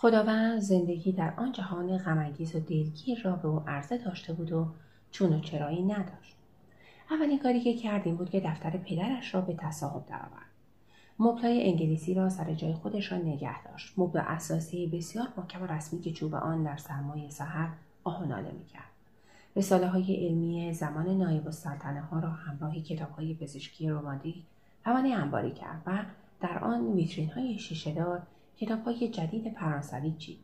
خداوند 0.00 0.60
زندگی 0.60 1.12
در 1.12 1.34
آن 1.36 1.52
جهان 1.52 1.98
غمانگیز 1.98 2.54
و 2.54 2.60
دلگیر 2.60 3.22
را 3.22 3.36
به 3.36 3.48
او 3.48 3.62
عرضه 3.66 3.98
داشته 3.98 4.32
بود 4.32 4.52
و 4.52 4.66
چون 5.10 5.32
و 5.32 5.40
چرایی 5.40 5.82
نداشت. 5.82 6.36
اولین 7.10 7.38
کاری 7.38 7.60
که 7.60 7.74
کرد 7.74 8.02
این 8.06 8.16
بود 8.16 8.30
که 8.30 8.40
دفتر 8.40 8.70
پدرش 8.70 9.34
را 9.34 9.40
به 9.40 9.54
تصاحب 9.58 10.06
درآورد. 10.06 10.48
مبلای 11.18 11.70
انگلیسی 11.70 12.14
را 12.14 12.28
سر 12.28 12.54
جای 12.54 12.72
خودشان 12.72 13.22
نگه 13.22 13.62
داشت. 13.62 13.94
مبل 13.96 14.20
اساسی 14.26 14.86
بسیار 14.86 15.28
محکم 15.36 15.62
و 15.62 15.66
رسمی 15.66 16.00
که 16.00 16.12
چوب 16.12 16.34
آن 16.34 16.62
در 16.62 16.76
سرمایه 16.76 17.30
سحر 17.30 17.68
آهناله 18.04 18.52
می‌کرد. 18.52 18.92
رساله 19.56 19.88
های 19.88 20.26
علمی 20.26 20.72
زمان 20.72 21.08
نایب 21.08 21.46
السلطنه 21.46 22.00
ها 22.00 22.18
را 22.18 22.30
همراه 22.30 22.80
کتاب 22.80 23.10
های 23.10 23.34
پزشکی 23.34 23.90
رومانتیک 23.90 24.42
توانه 24.84 25.08
انباری 25.08 25.50
کرد 25.50 25.82
و 25.86 26.04
در 26.40 26.58
آن 26.58 26.92
ویترین 26.92 27.30
های 27.30 27.58
شیشهدار 27.58 28.22
کتاب 28.60 28.84
های 28.84 29.08
جدید 29.08 29.52
فرانسوی 29.52 30.14
چید 30.18 30.38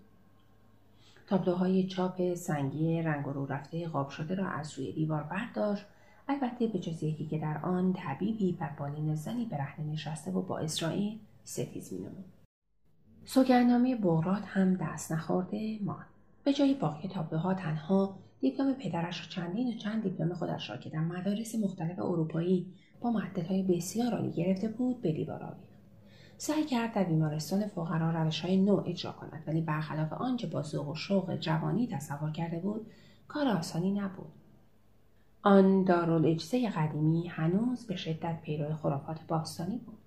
تابلوهای 1.27 1.87
چاپ 1.87 2.35
سنگی 2.35 3.03
رنگ 3.03 3.25
رو 3.25 3.47
رفته 3.47 3.89
قاب 3.89 4.09
شده 4.09 4.35
را 4.35 4.49
از 4.49 4.79
روی 4.79 4.93
دیوار 4.93 5.23
برداشت. 5.23 5.85
البته 6.29 6.67
به 6.67 6.79
جز 6.79 7.03
یکی 7.03 7.27
که 7.27 7.39
در 7.39 7.59
آن 7.63 7.93
طبیبی 7.93 8.53
بر 8.53 8.71
بالین 8.79 9.15
زنی 9.15 9.45
برهنه 9.45 9.93
نشسته 9.93 10.31
و 10.31 10.43
با 10.43 10.59
اسرائیل 10.59 11.19
ستیز 11.45 11.93
مینمود. 11.93 12.25
سوگرنامه 13.25 13.97
بغرات 13.97 14.43
هم 14.47 14.75
دست 14.75 15.13
نخورده 15.13 15.79
ماند. 15.83 16.07
به 16.45 16.53
جای 16.53 16.75
باقی 16.75 17.09
تابلوها 17.09 17.55
تنها 17.55 18.17
دیپلم 18.41 18.75
پدرش 18.75 19.27
و 19.27 19.31
چندین 19.31 19.69
و 19.69 19.79
چند 19.79 20.03
دیپلم 20.03 20.35
خودش 20.35 20.71
را 20.71 20.77
که 20.77 20.91
در 20.91 21.01
مدارس 21.01 21.55
مختلف 21.55 21.99
اروپایی 21.99 22.67
با 23.01 23.11
مدتهای 23.11 23.63
بسیار 23.63 24.13
عالی 24.13 24.33
گرفته 24.33 24.69
بود 24.69 25.03
به 25.03 25.13
دیوار 25.13 25.43
آویخت 25.43 25.74
سعی 26.39 26.65
کرد 26.65 26.95
در 26.95 27.05
بیمارستان 27.05 27.67
فقرا 27.67 28.11
روش 28.11 28.41
های 28.41 28.57
نو 28.57 28.83
اجرا 28.87 29.13
کند 29.13 29.43
ولی 29.47 29.61
برخلاف 29.61 30.13
آنچه 30.13 30.47
با 30.47 30.63
ذوق 30.63 30.89
و 30.89 30.95
شوق 30.95 31.37
جوانی 31.37 31.87
تصور 31.87 32.31
کرده 32.31 32.59
بود 32.59 32.87
کار 33.29 33.49
آسانی 33.49 33.91
نبود. 33.91 34.33
آن 35.43 35.85
دارالاجزه 35.85 36.69
قدیمی 36.71 37.29
هنوز 37.29 37.87
به 37.87 37.97
شدت 37.97 38.41
پیرو 38.43 38.75
خرافات 38.75 39.27
باستانی 39.29 39.79
بود. 39.79 39.99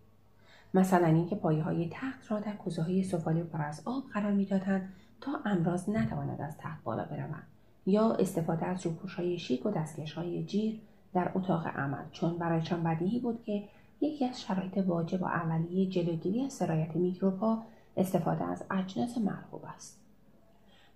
مثلا 0.73 1.07
اینکه 1.07 1.35
پایه 1.35 1.63
های 1.63 1.89
تخت 1.91 2.31
را 2.31 2.39
در 2.39 2.55
کوزه 2.55 2.81
های 2.81 3.03
سفالی 3.03 3.43
پر 3.43 3.61
از 3.61 3.81
آب 3.85 4.03
قرار 4.13 4.31
می‌دادند 4.31 4.93
تا 5.21 5.31
امراض 5.45 5.89
نتواند 5.89 6.41
از 6.41 6.57
تخت 6.57 6.83
بالا 6.83 7.05
بروند 7.05 7.47
یا 7.85 8.11
استفاده 8.11 8.65
از 8.65 8.85
روپوش 8.85 9.19
شیک 9.19 9.65
و 9.65 9.71
دستکش 9.71 10.13
های 10.13 10.43
جیر 10.43 10.81
در 11.13 11.31
اتاق 11.35 11.67
عمل 11.67 12.03
چون 12.11 12.37
برایشان 12.37 12.83
بدیهی 12.83 13.19
بود 13.19 13.43
که 13.43 13.63
یکی 14.01 14.25
از 14.25 14.41
شرایط 14.41 14.77
واجب 14.77 15.21
و 15.21 15.25
اولیه 15.25 15.89
جلوگیری 15.89 16.41
از 16.41 16.53
سرایت 16.53 16.95
میکروبها 16.95 17.63
استفاده 17.97 18.43
از 18.43 18.63
اجناس 18.71 19.17
مرغوب 19.17 19.61
است. 19.75 19.99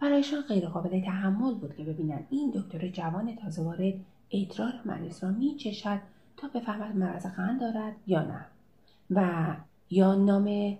برایشان 0.01 0.41
غیرقابل 0.41 1.01
تحمل 1.01 1.53
بود 1.53 1.75
که 1.75 1.83
ببینند 1.83 2.27
این 2.29 2.51
دکتر 2.55 2.87
جوان 2.87 3.35
تازه 3.35 3.63
وارد 3.63 3.93
ادرار 4.31 4.73
مریض 4.85 5.23
را 5.23 5.31
میچشد 5.31 5.99
تا 6.37 6.47
بفهمد 6.47 6.95
مرض 6.95 7.25
قند 7.25 7.59
دارد 7.59 7.95
یا 8.07 8.21
نه 8.23 8.45
و 9.09 9.55
یا 9.89 10.15
نام 10.15 10.77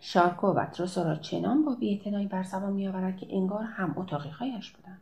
شارکو 0.00 0.46
و 0.46 0.66
را 0.96 1.16
چنان 1.16 1.64
با 1.64 1.74
بیاعتنایی 1.74 2.26
بر 2.26 2.42
زبان 2.42 2.72
میآورد 2.72 3.16
که 3.16 3.26
انگار 3.30 3.64
هم 3.64 3.94
اتاقیهایش 3.98 4.70
بودند. 4.70 5.00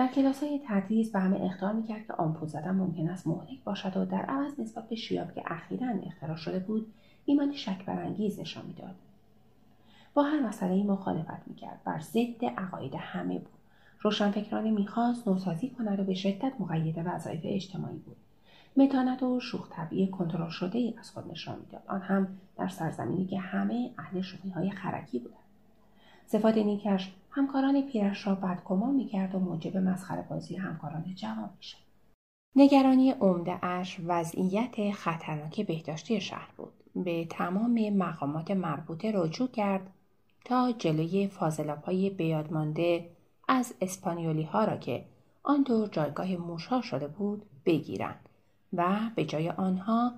در 0.00 0.08
کلاس 0.08 0.42
های 0.42 0.60
تدریس 0.66 1.12
به 1.12 1.18
همه 1.18 1.40
اختار 1.40 1.72
می‌کرد 1.72 2.06
که 2.06 2.12
آمپول 2.12 2.48
زدن 2.48 2.70
ممکن 2.70 3.08
است 3.08 3.26
مهلک 3.26 3.64
باشد 3.64 3.96
و 3.96 4.04
در 4.04 4.22
عوض 4.22 4.60
نسبت 4.60 4.88
به 4.88 4.96
شیاب 4.96 5.34
که 5.34 5.42
اخیرا 5.46 5.88
اختراع 6.06 6.36
شده 6.36 6.58
بود 6.58 6.92
ایمانی 7.24 7.56
شک 7.56 7.84
برانگیز 7.84 8.40
نشان 8.40 8.66
می‌داد. 8.66 8.94
با 10.14 10.22
هر 10.22 10.40
مسئله 10.40 10.82
مخالفت 10.82 11.48
می‌کرد. 11.48 11.80
بر 11.84 12.00
ضد 12.00 12.44
عقاید 12.44 12.94
همه 12.94 13.38
بود. 13.38 13.52
روشنفکرانه 14.00 14.70
می‌خواست 14.70 15.28
نوسازی 15.28 15.70
کند 15.70 16.00
و 16.00 16.04
به 16.04 16.14
شدت 16.14 16.52
مقید 16.58 17.02
وظایف 17.04 17.40
اجتماعی 17.44 17.98
بود. 17.98 18.16
متانت 18.76 19.22
و 19.22 19.40
شوخ 19.40 19.68
طبعی 19.70 20.06
کنترل 20.06 20.50
شده 20.50 20.78
ای 20.78 20.94
از 20.98 21.10
خود 21.10 21.30
نشان 21.30 21.58
می‌داد. 21.58 21.82
آن 21.86 22.00
هم 22.00 22.28
در 22.56 22.68
سرزمینی 22.68 23.26
که 23.26 23.38
همه 23.38 23.90
اهل 23.98 24.20
شوخی 24.20 24.50
های 24.50 24.70
خرکی 24.70 25.18
بودند. 25.18 25.49
صفات 26.32 26.58
نیکش 26.58 27.12
همکاران 27.30 27.82
پیرش 27.82 28.26
را 28.26 28.34
بدگمان 28.34 28.94
می‌کرد 28.94 29.34
و 29.34 29.38
موجب 29.38 29.76
مسخره 29.76 30.22
بازی 30.22 30.56
همکاران 30.56 31.14
جوان 31.14 31.50
می‌شد. 31.56 31.78
نگرانی 32.56 33.10
عمده 33.10 33.64
اش 33.64 34.00
وضعیت 34.06 34.90
خطرناک 34.90 35.66
بهداشتی 35.66 36.20
شهر 36.20 36.48
بود. 36.56 36.72
به 36.96 37.24
تمام 37.24 37.90
مقامات 37.90 38.50
مربوطه 38.50 39.12
رجوع 39.14 39.48
کرد 39.48 39.90
تا 40.44 40.72
جلوی 40.72 41.28
فاضلاب 41.28 41.82
های 41.82 42.10
بیادمانده 42.10 43.10
از 43.48 43.74
اسپانیولی 43.80 44.42
ها 44.42 44.64
را 44.64 44.76
که 44.76 45.04
آن 45.42 45.62
دور 45.62 45.88
جایگاه 45.88 46.36
موشها 46.36 46.80
شده 46.80 47.08
بود 47.08 47.42
بگیرند 47.64 48.28
و 48.72 48.98
به 49.14 49.24
جای 49.24 49.50
آنها 49.50 50.12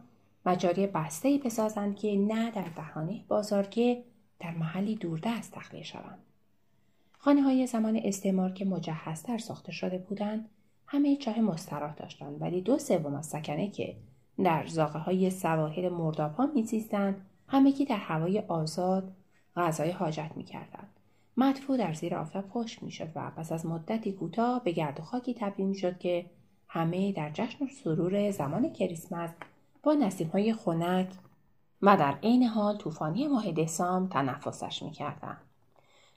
مجاری 0.46 0.86
بسته 0.86 1.40
بسازند 1.44 1.96
که 1.96 2.16
نه 2.16 2.50
در 2.50 2.68
دهانه 2.76 3.24
بازار 3.28 3.62
که 3.66 4.04
در 4.42 4.50
محلی 4.50 4.96
دوردست 4.96 5.52
تخلیه 5.52 5.82
شوند 5.82 6.18
خانه 7.18 7.42
های 7.42 7.66
زمان 7.66 8.00
استعمار 8.04 8.52
که 8.52 8.64
مجهزتر 8.64 9.38
ساخته 9.38 9.72
شده 9.72 9.98
بودند 9.98 10.48
همه 10.86 11.16
چاه 11.16 11.40
مستراح 11.40 11.94
داشتند 11.94 12.42
ولی 12.42 12.60
دو 12.60 12.78
سوم 12.78 13.14
از 13.14 13.26
سکنه 13.26 13.70
که 13.70 13.96
در 14.44 14.66
زاغه 14.66 14.98
های 14.98 15.30
سواحل 15.30 15.88
مرداب 15.88 16.34
ها 16.34 16.46
میزیستند 16.46 17.26
همگی 17.48 17.84
در 17.84 17.96
هوای 17.96 18.38
آزاد 18.38 19.12
غذای 19.56 19.90
حاجت 19.90 20.30
می‌کردند 20.36 20.88
مدفوع 21.36 21.76
در 21.76 21.94
زیر 21.94 22.14
آفتاب 22.14 22.44
خشک 22.50 22.82
می‌شد 22.82 23.08
و 23.14 23.30
پس 23.30 23.52
از 23.52 23.66
مدتی 23.66 24.12
کوتاه 24.12 24.64
به 24.64 24.72
گرد 24.72 25.00
و 25.00 25.02
خاکی 25.02 25.34
تبدیل 25.34 25.66
می‌شد 25.66 25.98
که 25.98 26.26
همه 26.68 27.12
در 27.12 27.30
جشن 27.30 27.64
و 27.64 27.68
سرور 27.68 28.30
زمان 28.30 28.72
کریسمس 28.72 29.30
با 29.82 29.94
نسیم 29.94 30.28
های 30.28 30.52
خنک 30.52 31.08
و 31.82 31.96
در 31.96 32.18
عین 32.22 32.42
حال 32.42 32.76
طوفانی 32.76 33.26
ماه 33.28 33.52
دسامبر 33.52 34.12
تنفسش 34.12 34.82
می‌کردند 34.82 35.40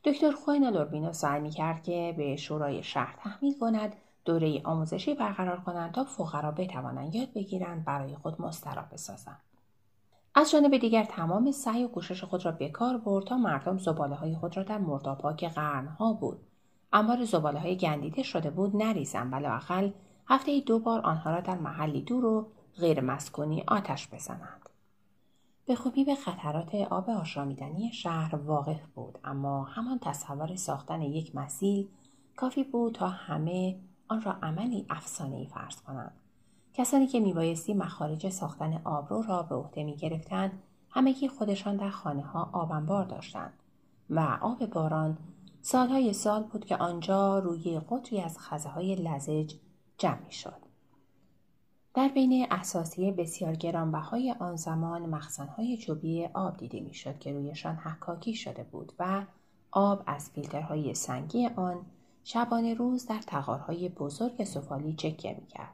دکتر 0.03 0.31
خوین 0.31 0.69
لوربینو 0.69 1.13
سعی 1.13 1.41
می‌کرد 1.41 1.83
که 1.83 2.13
به 2.17 2.35
شورای 2.35 2.83
شهر 2.83 3.15
تحمیل 3.19 3.59
کند 3.59 3.95
دوره 4.25 4.61
آموزشی 4.63 5.13
برقرار 5.13 5.59
کنند 5.59 5.91
تا 5.91 6.03
فقرا 6.03 6.51
بتوانند 6.51 7.15
یاد 7.15 7.33
بگیرند 7.33 7.85
برای 7.85 8.15
خود 8.15 8.41
مسترا 8.41 8.83
بسازند. 8.91 9.41
از 10.35 10.51
جانب 10.51 10.77
دیگر 10.77 11.03
تمام 11.03 11.51
سعی 11.51 11.83
و 11.83 11.87
کوشش 11.87 12.23
خود 12.23 12.45
را 12.45 12.51
به 12.51 12.69
کار 12.69 12.97
برد 12.97 13.25
تا 13.25 13.37
مردم 13.37 13.77
زباله 13.77 14.15
های 14.15 14.35
خود 14.35 14.57
را 14.57 14.63
در 14.63 14.77
مردابها 14.77 15.33
که 15.33 15.49
قرنها 15.49 16.13
بود. 16.13 16.39
انبار 16.93 17.25
زباله 17.25 17.59
های 17.59 17.77
گندیده 17.77 18.23
شده 18.23 18.49
بود 18.49 18.75
نریزند 18.75 19.33
ولی 19.33 19.93
هفته 20.27 20.59
دو 20.59 20.79
بار 20.79 21.01
آنها 21.01 21.31
را 21.31 21.39
در 21.41 21.57
محلی 21.57 22.01
دور 22.01 22.25
و 22.25 22.47
غیر 22.79 23.01
مسکونی 23.01 23.63
آتش 23.67 24.07
بزنند. 24.13 24.64
به 25.67 25.75
خوبی 25.75 26.03
به 26.03 26.15
خطرات 26.15 26.75
آب 26.75 27.09
آشامیدنی 27.09 27.93
شهر 27.93 28.35
واقف 28.35 28.85
بود 28.95 29.19
اما 29.23 29.63
همان 29.63 29.99
تصور 29.99 30.55
ساختن 30.55 31.01
یک 31.01 31.35
مسیل 31.35 31.87
کافی 32.35 32.63
بود 32.63 32.93
تا 32.93 33.07
همه 33.07 33.79
آن 34.07 34.21
را 34.21 34.31
عملی 34.31 34.85
افسانه 34.89 35.35
ای 35.35 35.47
فرض 35.47 35.81
کنند 35.81 36.13
کسانی 36.73 37.07
که 37.07 37.19
میبایستی 37.19 37.73
مخارج 37.73 38.29
ساختن 38.29 38.81
آبرو 38.83 39.21
را 39.21 39.43
به 39.43 39.55
عهده 39.55 39.83
می‌گرفتند 39.83 40.63
همگی 40.89 41.27
خودشان 41.27 41.75
در 41.75 41.89
خانه 41.89 42.21
ها 42.21 42.49
آبنبار 42.53 43.05
داشتند 43.05 43.53
و 44.09 44.37
آب 44.41 44.65
باران 44.65 45.17
سالهای 45.61 46.13
سال 46.13 46.43
بود 46.43 46.65
که 46.65 46.77
آنجا 46.77 47.39
روی 47.39 47.79
قطری 47.89 48.21
از 48.21 48.39
خزه 48.39 48.69
های 48.69 48.95
لزج 48.95 49.53
جمع 49.97 50.25
می 50.25 50.31
شد. 50.31 50.64
در 51.95 52.07
بین 52.07 52.47
اساسی 52.51 53.11
بسیار 53.11 53.55
گرانبهای 53.55 54.35
آن 54.39 54.55
زمان 54.55 55.01
مخزنهای 55.05 55.77
چوبی 55.77 56.25
آب 56.25 56.57
دیده 56.57 56.79
می‌شد 56.79 57.19
که 57.19 57.33
رویشان 57.33 57.75
حکاکی 57.75 58.33
شده 58.33 58.63
بود 58.63 58.93
و 58.99 59.25
آب 59.71 60.03
از 60.07 60.29
فیلترهای 60.29 60.93
سنگی 60.93 61.47
آن 61.47 61.85
شبانه 62.23 62.73
روز 62.73 63.05
در 63.05 63.19
تغارهای 63.19 63.89
بزرگ 63.89 64.43
سفالی 64.43 64.93
چکه 64.93 65.33
می‌کرد. 65.41 65.73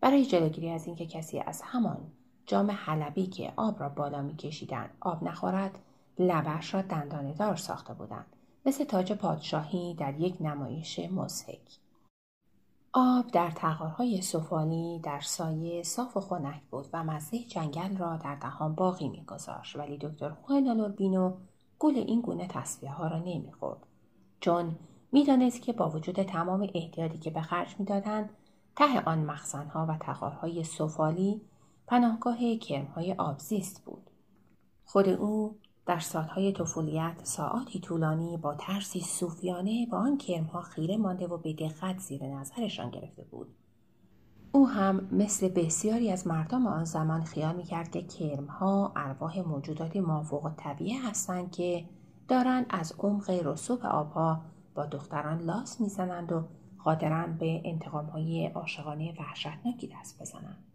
برای 0.00 0.26
جلوگیری 0.26 0.70
از 0.70 0.86
اینکه 0.86 1.06
کسی 1.06 1.40
از 1.40 1.62
همان 1.64 1.98
جام 2.46 2.70
حلبی 2.70 3.26
که 3.26 3.52
آب 3.56 3.80
را 3.80 3.88
بالا 3.88 4.22
میکشیدند 4.22 4.90
آب 5.00 5.24
نخورد 5.24 5.78
لبش 6.18 6.74
را 6.74 6.82
دندانه 6.82 7.32
دار 7.32 7.56
ساخته 7.56 7.94
بودند 7.94 8.26
مثل 8.66 8.84
تاج 8.84 9.12
پادشاهی 9.12 9.94
در 9.94 10.20
یک 10.20 10.36
نمایش 10.40 10.98
مزهک 10.98 11.78
آب 12.92 13.26
در 13.26 13.50
تغارهای 13.50 14.22
سفالی 14.22 15.00
در 15.02 15.20
سایه 15.20 15.82
صاف 15.82 16.16
و 16.16 16.20
خنک 16.20 16.62
بود 16.70 16.86
و 16.92 17.04
مزه 17.04 17.38
جنگل 17.38 17.96
را 17.96 18.16
در 18.16 18.34
دهان 18.34 18.74
باقی 18.74 19.08
میگذاشت. 19.08 19.76
ولی 19.76 19.98
دکتر 19.98 20.30
خوینالوربینو 20.30 21.32
گل 21.78 21.96
این 21.96 22.20
گونه 22.20 22.46
تصفیه 22.46 22.90
ها 22.90 23.06
را 23.06 23.18
نمی‌خورد. 23.18 23.86
چون 24.40 24.76
می‌دانست 25.12 25.62
که 25.62 25.72
با 25.72 25.90
وجود 25.90 26.22
تمام 26.22 26.68
احتیاطی 26.74 27.18
که 27.18 27.30
به 27.30 27.40
خرج 27.40 27.76
می‌دادند 27.78 28.30
ته 28.76 29.00
آن 29.00 29.18
مخزنها 29.18 29.86
و 29.88 29.96
تغارهای 30.00 30.64
سفالی 30.64 31.40
پناهگاه 31.86 32.56
کرمهای 32.56 33.14
آبزیست 33.18 33.84
بود. 33.84 34.10
خود 34.84 35.08
او 35.08 35.56
در 35.88 35.98
سالهای 35.98 36.52
طفولیت 36.52 37.14
ساعاتی 37.22 37.80
طولانی 37.80 38.36
با 38.36 38.54
ترسی 38.54 39.00
صوفیانه 39.00 39.86
با 39.86 39.98
آن 39.98 40.18
کرمها 40.18 40.60
خیره 40.62 40.96
مانده 40.96 41.26
و 41.26 41.38
به 41.38 41.52
دقت 41.52 41.98
زیر 41.98 42.24
نظرشان 42.24 42.90
گرفته 42.90 43.24
بود. 43.24 43.54
او 44.52 44.68
هم 44.68 45.08
مثل 45.12 45.48
بسیاری 45.48 46.12
از 46.12 46.26
مردم 46.26 46.66
آن 46.66 46.84
زمان 46.84 47.24
خیال 47.24 47.56
می‌کرد 47.56 47.90
که 47.90 48.02
کرمها 48.02 48.92
ارواح 48.96 49.40
موجوداتی 49.40 50.00
مافوق 50.00 50.52
طبیعه 50.56 51.08
هستند 51.10 51.50
که 51.50 51.84
دارند 52.28 52.66
از 52.70 52.94
عمق 52.98 53.30
رسوب 53.30 53.86
آبها 53.86 54.40
با 54.74 54.86
دختران 54.86 55.38
لاس 55.38 55.80
می‌زنند 55.80 56.32
و 56.32 56.44
قادرند 56.84 57.38
به 57.38 57.62
انتقامهای 57.64 58.46
عاشقانه 58.46 59.14
وحشتناکی 59.18 59.92
دست 60.00 60.22
بزنند. 60.22 60.67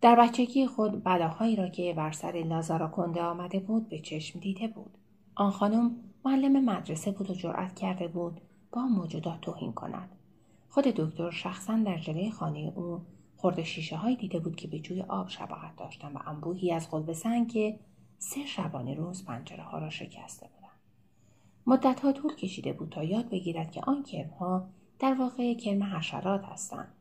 در 0.00 0.16
بچگی 0.16 0.66
خود 0.66 1.04
بلاهایی 1.04 1.56
را 1.56 1.68
که 1.68 1.94
بر 1.96 2.12
سر 2.12 2.32
لازارا 2.32 2.88
کنده 2.88 3.22
آمده 3.22 3.60
بود 3.60 3.88
به 3.88 3.98
چشم 3.98 4.40
دیده 4.40 4.68
بود. 4.68 4.98
آن 5.34 5.50
خانم 5.50 5.96
معلم 6.24 6.64
مدرسه 6.64 7.10
بود 7.10 7.30
و 7.30 7.34
جرأت 7.34 7.74
کرده 7.74 8.08
بود 8.08 8.40
با 8.72 8.82
موجودات 8.82 9.40
توهین 9.40 9.72
کند. 9.72 10.08
خود 10.68 10.84
دکتر 10.84 11.30
شخصا 11.30 11.76
در 11.76 11.98
جلوی 11.98 12.30
خانه 12.30 12.72
او 12.76 13.00
خورده 13.36 13.64
شیشه 13.64 13.96
های 13.96 14.16
دیده 14.16 14.38
بود 14.38 14.56
که 14.56 14.68
به 14.68 14.78
جوی 14.78 15.02
آب 15.02 15.28
شباهت 15.28 15.76
داشتن 15.76 16.12
و 16.12 16.18
انبوهی 16.26 16.72
از 16.72 16.90
قلب 16.90 17.12
سنگ 17.12 17.48
که 17.48 17.78
سه 18.18 18.46
شبانه 18.46 18.94
روز 18.94 19.24
پنجره 19.24 19.62
ها 19.62 19.78
را 19.78 19.90
شکسته 19.90 20.48
بودند. 20.54 20.80
مدتها 21.66 22.12
طول 22.12 22.34
کشیده 22.34 22.72
بود 22.72 22.88
تا 22.88 23.04
یاد 23.04 23.28
بگیرد 23.28 23.70
که 23.70 23.80
آن 23.80 24.02
کرمها 24.02 24.68
در 24.98 25.14
واقع 25.14 25.54
کرم 25.54 25.82
حشرات 25.82 26.44
هستند. 26.44 26.92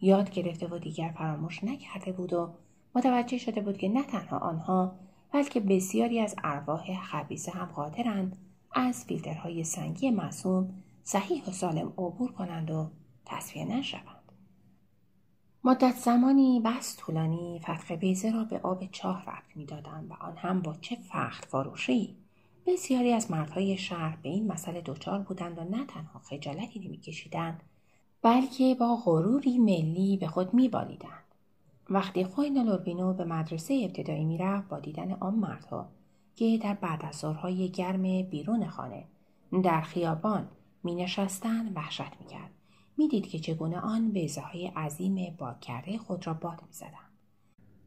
یاد 0.00 0.30
گرفته 0.30 0.66
و 0.66 0.78
دیگر 0.78 1.14
فراموش 1.18 1.64
نکرده 1.64 2.12
بود 2.12 2.32
و 2.32 2.54
متوجه 2.94 3.38
شده 3.38 3.60
بود 3.60 3.78
که 3.78 3.88
نه 3.88 4.02
تنها 4.02 4.38
آنها 4.38 4.96
بلکه 5.32 5.60
بسیاری 5.60 6.20
از 6.20 6.34
ارواح 6.44 7.00
خبیسه 7.00 7.52
هم 7.52 7.66
قادرند 7.66 8.36
از 8.72 9.04
فیلترهای 9.04 9.64
سنگی 9.64 10.10
معصوم 10.10 10.74
صحیح 11.02 11.44
و 11.44 11.50
سالم 11.50 11.86
عبور 11.86 12.32
کنند 12.32 12.70
و 12.70 12.90
تصفیه 13.24 13.64
نشوند. 13.64 14.32
مدت 15.64 15.96
زمانی 15.96 16.62
بس 16.64 16.96
طولانی 16.96 17.60
فتح 17.62 17.96
بیزه 17.96 18.30
را 18.30 18.44
به 18.44 18.58
آب 18.58 18.90
چاه 18.90 19.24
رفت 19.26 19.56
می‌دادند 19.56 20.10
و 20.10 20.14
آن 20.14 20.36
هم 20.36 20.62
با 20.62 20.74
چه 20.80 20.96
فخر 20.96 21.44
فاروشی 21.46 22.16
بسیاری 22.66 23.12
از 23.12 23.30
مردهای 23.30 23.76
شهر 23.76 24.16
به 24.22 24.28
این 24.28 24.46
مسئله 24.46 24.80
دچار 24.80 25.18
بودند 25.18 25.58
و 25.58 25.64
نه 25.64 25.86
تنها 25.86 26.18
خجالتی 26.18 26.78
نمیکشیدند 26.78 27.62
بلکه 28.26 28.76
با 28.80 28.96
غروری 28.96 29.58
ملی 29.58 30.16
به 30.16 30.26
خود 30.26 30.54
میبالیدند 30.54 31.24
وقتی 31.90 32.24
خوین 32.24 32.62
لوربینو 32.62 33.12
به 33.12 33.24
مدرسه 33.24 33.80
ابتدایی 33.84 34.24
می‌رفت 34.24 34.68
با 34.68 34.80
دیدن 34.80 35.12
آن 35.12 35.34
مردها 35.34 35.88
که 36.36 36.58
در 36.62 36.74
بعد 36.74 37.04
از 37.04 37.24
گرم 37.72 38.22
بیرون 38.22 38.68
خانه 38.68 39.04
در 39.64 39.80
خیابان 39.80 40.48
می 40.84 40.94
نشستن 40.94 41.72
وحشت 41.74 42.20
می 42.20 42.26
کرد. 42.26 42.50
که 43.22 43.38
چگونه 43.38 43.80
آن 43.80 44.10
بیزه 44.10 44.40
های 44.40 44.66
عظیم 44.66 45.36
با 45.38 45.54
کرده 45.54 45.98
خود 45.98 46.26
را 46.26 46.34
باد 46.34 46.62
می 46.62 46.72
زدن. 46.72 47.06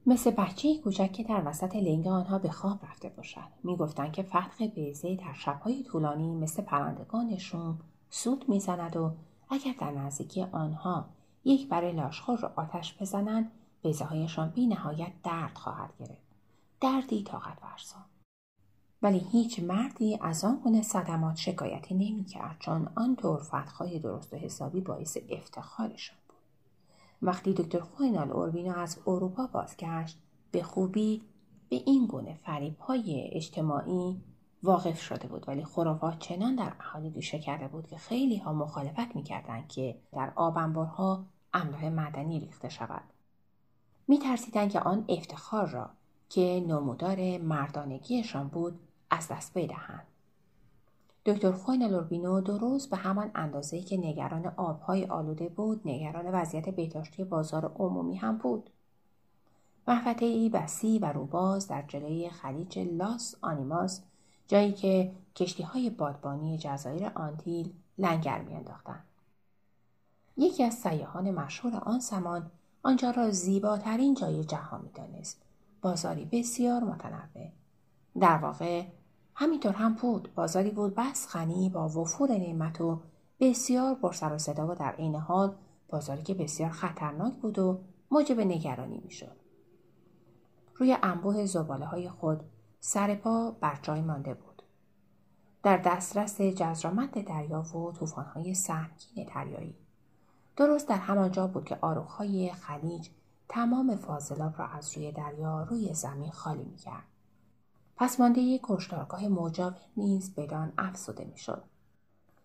مثل 0.06 0.32
بچه 0.32 0.78
کوچک 0.78 1.12
که 1.12 1.24
در 1.24 1.44
وسط 1.46 1.76
لنگ 1.76 2.08
آنها 2.08 2.40
به 2.40 2.50
خواب 2.50 2.80
رفته 2.86 3.10
باشد. 3.10 3.50
می 3.64 3.76
گفتن 3.76 4.12
که 4.12 4.24
فتح 4.24 4.68
بیزه 4.76 5.16
در 5.16 5.34
شبهای 5.34 5.84
طولانی 5.84 6.36
مثل 6.36 6.64
پرندگان 6.64 7.38
شوم 7.38 7.80
سود 8.10 8.50
می 8.50 8.60
زند 8.60 8.98
و 8.98 9.12
اگر 9.50 9.74
در 9.80 9.92
نزدیکی 9.92 10.44
آنها 10.44 11.10
یک 11.44 11.70
برای 11.70 11.92
لاشخور 11.94 12.40
را 12.40 12.54
آتش 12.56 12.98
بزنند 13.02 13.52
بیزه 13.82 14.06
هایشان 14.06 14.50
بی 14.50 14.68
نهایت 14.68 15.12
درد 15.24 15.58
خواهد 15.58 15.94
گرفت. 16.00 16.30
دردی 16.82 17.24
طاقت 17.24 17.58
ورسا. 17.64 17.98
ولی 19.02 19.20
هیچ 19.32 19.60
مردی 19.60 20.20
از 20.22 20.44
آن 20.44 20.56
گونه 20.56 20.82
صدمات 20.82 21.36
شکایتی 21.36 21.94
نمی‌کرد 21.94 22.56
چون 22.60 22.90
آن 22.96 23.16
طور 23.16 23.42
درست 24.04 24.34
و 24.34 24.38
حسابی 24.38 24.82
باعث 24.82 25.18
افتخارشان 25.30 26.18
بود 26.28 26.38
وقتی 27.22 27.54
دکتر 27.54 27.80
خوینال 27.80 28.32
اوربینا 28.32 28.74
از 28.74 29.00
اروپا 29.08 29.48
بازگشت 29.48 30.18
به 30.52 30.64
خوبی 30.64 31.22
به 31.70 31.76
این 31.86 32.06
گونه 32.06 32.40
های 32.80 33.30
اجتماعی 33.32 34.22
واقف 34.64 35.02
شده 35.02 35.28
بود 35.28 35.48
ولی 35.48 35.64
خرافات 35.66 36.20
چنان 36.20 36.56
در 36.56 36.74
اهالی 36.80 37.10
ریشه 37.10 37.40
کرده 37.40 37.68
بود 37.68 37.88
که 37.88 37.98
خیلی 37.98 38.38
ها 38.38 38.54
مخالفت 38.54 39.16
می‌کردند 39.16 39.68
که 39.68 39.96
در 40.12 40.34
آبنبارها 40.36 41.26
املاح 41.54 41.90
معدنی 41.90 42.40
ریخته 42.40 42.70
شود 42.70 43.04
میترسیدند 44.08 44.72
که 44.72 44.80
آن 44.80 45.06
افتخار 45.10 45.68
را 45.68 45.90
که 46.30 46.66
نمودار 46.68 47.38
مردانگیشان 47.38 48.48
بود 48.48 48.80
از 49.10 49.28
دست 49.28 49.52
بدهند. 49.56 50.08
دکتر 51.26 51.52
خوین 51.52 51.84
لوربینو 51.84 52.42
دو 52.42 52.80
به 52.92 52.98
همان 52.98 53.32
اندازه 53.36 53.82
که 53.82 53.98
نگران 53.98 54.46
آبهای 54.46 55.06
آلوده 55.06 55.50
بود 55.50 55.82
نگران 55.86 56.26
وضعیت 56.26 56.70
بهداشتی 56.70 57.24
بازار 57.24 57.72
عمومی 57.80 58.16
هم 58.16 58.38
بود 58.38 58.70
محفته 59.88 60.26
ای 60.26 60.50
وسیع 60.50 61.00
و 61.02 61.06
روباز 61.06 61.68
در 61.68 61.84
جلوی 61.88 62.30
خلیج 62.30 62.80
لاس 62.80 63.36
آنیماس 63.42 64.04
جایی 64.50 64.72
که 64.74 65.12
کشتی 65.36 65.64
های 65.64 65.90
بادبانی 65.90 66.58
جزایر 66.58 67.12
آنتیل 67.16 67.74
لنگر 67.98 68.42
میانداختند. 68.42 69.04
یکی 70.38 70.64
از 70.64 70.74
سیاحان 70.74 71.32
مشهور 71.32 71.76
آن 71.76 72.00
زمان 72.00 72.52
آنجا 72.84 73.12
را 73.12 73.32
زیباترین 73.32 74.14
جای 74.14 74.44
جهان 74.44 74.82
می‌دانست. 74.82 75.42
بازاری 75.82 76.26
بسیار 76.26 76.84
متنوع. 76.84 77.52
در 78.20 78.38
واقع 78.38 78.86
همینطور 79.36 79.72
هم 79.72 79.94
بود. 79.94 80.34
بازاری 80.36 80.72
بود 80.72 80.96
بس 80.96 81.28
غنی 81.34 81.70
با 81.70 81.90
وفور 81.90 82.32
نعمت 82.32 82.82
و 82.82 83.02
بسیار 83.40 83.96
پرسر 83.96 84.34
و 84.34 84.38
صدا 84.38 84.68
و 84.68 84.76
در 84.76 84.92
عین 84.92 85.16
حال 85.16 85.56
بازاری 85.90 86.24
که 86.24 86.34
بسیار 86.34 86.70
خطرناک 86.70 87.34
بود 87.34 87.60
و 87.60 87.80
موجب 88.12 88.40
نگرانی 88.40 89.02
می‌شد. 89.04 89.36
روی 90.76 90.98
انبوه 91.04 91.46
زباله 91.46 91.86
های 91.86 92.10
خود 92.10 92.44
سر 92.82 93.16
پا 93.16 93.52
بر 93.52 93.80
جای 93.82 94.02
مانده 94.02 94.34
بود. 94.34 94.64
در 95.64 95.78
دسترس 95.78 96.42
جزرامت 96.42 97.26
دریا 97.26 97.78
و 97.78 97.92
طوفانهای 97.92 98.54
سهمگین 98.54 99.30
دریایی. 99.36 99.76
درست 100.56 100.88
در 100.88 100.98
همان 100.98 101.32
جا 101.32 101.48
بود 101.48 101.66
که 101.66 101.78
آروخهای 101.82 102.52
خلیج 102.52 103.10
تمام 103.50 103.96
فاضلاب 103.96 104.60
را 104.60 104.68
از 104.68 104.98
روی 104.98 105.12
دریا 105.12 105.64
روی 105.64 105.94
زمین 105.94 106.32
خالی 106.32 106.64
می‌کرد. 106.64 107.04
پسمانده 107.98 108.60
کشتارگاه 108.64 109.28
مجاور 109.28 109.82
نیز 109.98 110.36
بدان 110.36 110.74
افزوده 110.78 111.26
می‌شد. 111.26 111.64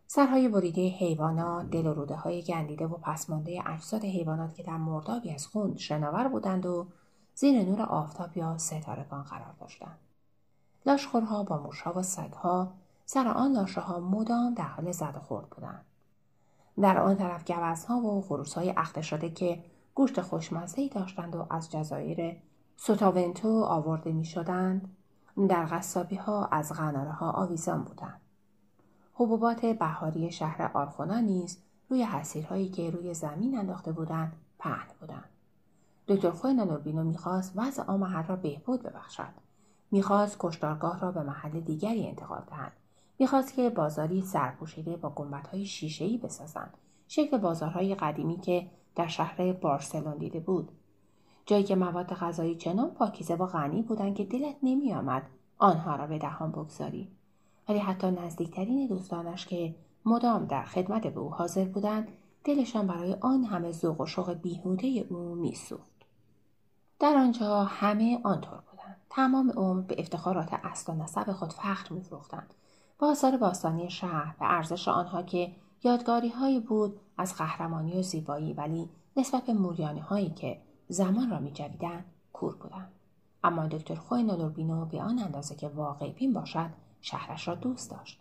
سرهای 0.07 0.49
بریده 0.49 0.89
حیوانات 0.89 1.71
دل 1.71 1.87
و 1.87 1.95
روده 1.95 2.17
های 2.17 2.43
گندیده 2.43 2.87
و 2.87 2.97
پسمانده 2.99 3.63
اجساد 3.67 4.05
حیوانات 4.05 4.55
که 4.55 4.63
در 4.63 4.77
مردابی 4.77 5.31
از 5.31 5.47
خون 5.47 5.77
شناور 5.77 6.29
بودند 6.29 6.67
و 6.67 6.87
زیر 7.35 7.63
نور 7.63 7.83
آفتاب 7.83 8.37
یا 8.37 8.59
ستارگان 8.59 9.23
قرار 9.23 9.55
داشتند. 9.61 9.99
لاشخورها 10.87 11.43
با 11.43 11.59
موشها 11.59 11.93
و 11.99 12.03
سگها 12.03 12.73
سر 13.07 13.29
آن 13.29 13.53
لاشه 13.53 13.81
ها 13.81 14.01
مدام 14.01 14.55
در 14.55 14.65
حال 14.65 14.93
زد 14.93 15.15
و 15.17 15.21
خورد 15.21 15.51
بودند 15.51 15.85
در 16.81 16.99
آن 16.99 17.17
طرف 17.17 17.51
گوزها 17.51 17.97
و 18.01 18.23
خروسهای 18.23 18.71
اخته 18.71 19.03
شده 19.03 19.31
که 19.31 19.65
گوشت 19.95 20.21
خوشمزهای 20.21 20.89
داشتند 20.89 21.37
و 21.37 21.47
از 21.51 21.71
جزایر 21.71 22.37
سوتاونتو 22.77 23.49
آورده 23.49 24.13
می 24.13 24.25
شدند 24.25 24.97
در 25.49 25.67
غصابی 25.67 26.17
ها 26.17 26.47
از 26.47 26.73
غناره 26.73 27.13
ها 27.13 27.31
آویزان 27.31 27.83
بودند. 27.83 28.21
حبوبات 29.15 29.67
بهاری 29.67 30.33
شهر 30.33 30.71
آرخونا 30.75 31.21
نیز 31.21 31.59
روی 31.89 32.03
حسیرهایی 32.03 32.69
که 32.69 32.91
روی 32.91 33.15
زمین 33.15 33.59
انداخته 33.59 33.93
بودند 33.93 34.33
پهن 34.59 34.87
بودند. 35.01 35.29
دکتر 36.09 36.31
خوینالوبینو 36.31 37.05
می‌خواست 37.05 37.53
وضع 37.57 37.91
محل 37.91 38.23
را 38.23 38.37
بهبود 38.37 38.83
ببخشد. 38.83 39.44
می‌خواست 39.95 40.37
کشتارگاه 40.41 41.01
را 41.01 41.13
به 41.13 41.23
محل 41.23 41.61
دیگری 41.61 42.07
انتقال 42.07 42.43
دهند. 42.47 42.73
می‌خواست 43.19 43.55
که 43.55 43.71
بازاری 43.71 44.23
سرپوشیده 44.23 44.97
با 44.97 45.11
گنبدهای 45.11 45.67
شیشهای 45.67 46.19
بسازند 46.19 46.75
شکل 47.09 47.39
بازارهای 47.39 47.95
قدیمی 47.95 48.41
که 48.41 48.67
در 48.97 49.07
شهر 49.07 49.53
بارسلون 49.53 50.17
دیده 50.17 50.41
بود. 50.41 50.73
جایی 51.47 51.65
که 51.65 51.77
مواد 51.77 52.15
غذایی 52.15 52.57
چنان 52.57 52.91
پاکیزه 52.91 53.35
و 53.35 53.47
غنی 53.47 53.83
بودند 53.83 54.15
که 54.15 54.25
دلت 54.25 54.57
نمیآمد 54.63 55.23
آنها 55.59 55.97
را 55.97 56.07
به 56.07 56.19
دهان 56.19 56.51
بگذاری. 56.51 57.09
ولی 57.69 57.79
حتی 57.79 58.11
نزدیکترین 58.11 58.87
دوستانش 58.87 59.47
که 59.47 59.75
مدام 60.05 60.45
در 60.45 60.63
خدمت 60.63 61.07
به 61.07 61.21
او 61.21 61.35
حاضر 61.35 61.65
بودند 61.65 62.09
دلشان 62.45 62.87
برای 62.87 63.17
آن 63.21 63.45
همه 63.45 63.73
ذوق 63.73 64.01
و 64.01 64.07
شوق 64.07 64.33
بیهوده 64.33 65.07
او 65.11 65.35
میسوخت. 65.35 66.05
در 67.01 67.17
آنجا 67.17 67.65
همه 67.65 68.21
آنطور 68.25 68.59
بودند 68.59 68.74
تمام 69.17 69.51
عمر 69.51 69.81
به 69.81 69.97
افتخارات 69.99 70.55
اصل 70.65 70.93
و 70.93 70.97
نسب 70.97 71.33
خود 71.33 71.53
فخر 71.53 71.95
میفروختند 71.95 72.55
با 72.99 73.11
آثار 73.11 73.37
باستانی 73.37 73.91
شهر 73.91 74.35
به 74.41 74.47
ارزش 74.53 74.89
آنها 74.89 75.23
که 75.23 75.53
یادگاری 75.85 76.29
هایی 76.29 76.61
بود 76.61 77.01
از 77.19 77.35
قهرمانی 77.35 77.99
و 77.99 78.03
زیبایی 78.03 78.53
ولی 78.53 78.89
نسبت 79.17 79.43
به 79.43 79.53
موریانی 79.53 80.01
هایی 80.01 80.31
که 80.31 80.61
زمان 80.89 81.31
را 81.31 81.39
می 81.39 81.53
کور 82.33 82.57
بودند. 82.57 82.93
اما 83.45 83.67
دکتر 83.67 83.95
خوین 83.95 84.27
به 84.85 85.03
آن 85.03 85.19
اندازه 85.19 85.55
که 85.55 85.69
واقع 85.69 86.13
بین 86.13 86.33
باشد 86.33 86.71
شهرش 87.01 87.49
را 87.49 87.55
دوست 87.55 87.91
داشت. 87.91 88.21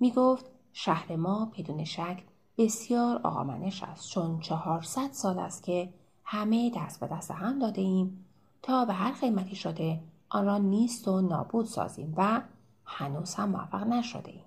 می 0.00 0.10
گفت 0.10 0.44
شهر 0.72 1.16
ما 1.16 1.52
بدون 1.58 1.84
شک 1.84 2.24
بسیار 2.58 3.20
آقامنش 3.24 3.82
است 3.82 4.10
چون 4.10 4.40
چهارصد 4.40 5.12
سال 5.12 5.38
است 5.38 5.62
که 5.62 5.92
همه 6.24 6.72
دست 6.76 7.00
به 7.00 7.06
دست 7.06 7.30
هم 7.30 7.58
داده 7.58 7.80
ایم 7.80 8.24
تا 8.62 8.84
به 8.84 8.92
هر 8.92 9.12
قیمتی 9.12 9.56
شده 9.56 10.00
آن 10.34 10.46
را 10.46 10.58
نیست 10.58 11.08
و 11.08 11.20
نابود 11.20 11.66
سازیم 11.66 12.14
و 12.16 12.40
هنوز 12.84 13.34
هم 13.34 13.48
موفق 13.48 13.86
نشده 13.86 14.30
ایم. 14.30 14.44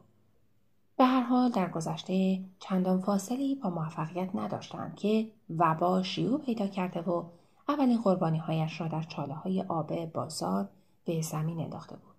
به 0.98 1.06
هر 1.06 1.22
حال 1.22 1.52
در 1.52 1.70
گذشته 1.70 2.40
چندان 2.60 3.02
فاصلی 3.02 3.56
با 3.56 3.70
موفقیت 3.70 4.36
نداشتند 4.36 4.96
که 4.96 5.32
وبا 5.58 6.04
شیوع 6.04 6.42
پیدا 6.42 6.68
کرده 6.68 7.02
و 7.02 7.24
اولین 7.68 8.02
قربانی 8.02 8.38
هایش 8.38 8.82
را 8.82 8.88
در 8.88 9.04
چاله 9.04 9.34
های 9.34 9.62
آب 9.62 10.06
بازار 10.06 10.70
به 11.06 11.22
زمین 11.22 11.60
انداخته 11.60 11.96
بود. 11.96 12.16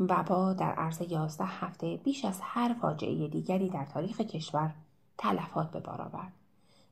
وبا 0.00 0.52
در 0.52 0.72
عرض 0.72 1.00
یازده 1.00 1.44
هفته 1.44 1.96
بیش 1.96 2.24
از 2.24 2.40
هر 2.42 2.76
فاجعه 2.80 3.28
دیگری 3.28 3.70
در 3.70 3.84
تاریخ 3.84 4.20
کشور 4.20 4.74
تلفات 5.18 5.70
به 5.70 5.80
بار 5.80 6.02
آورد. 6.02 6.32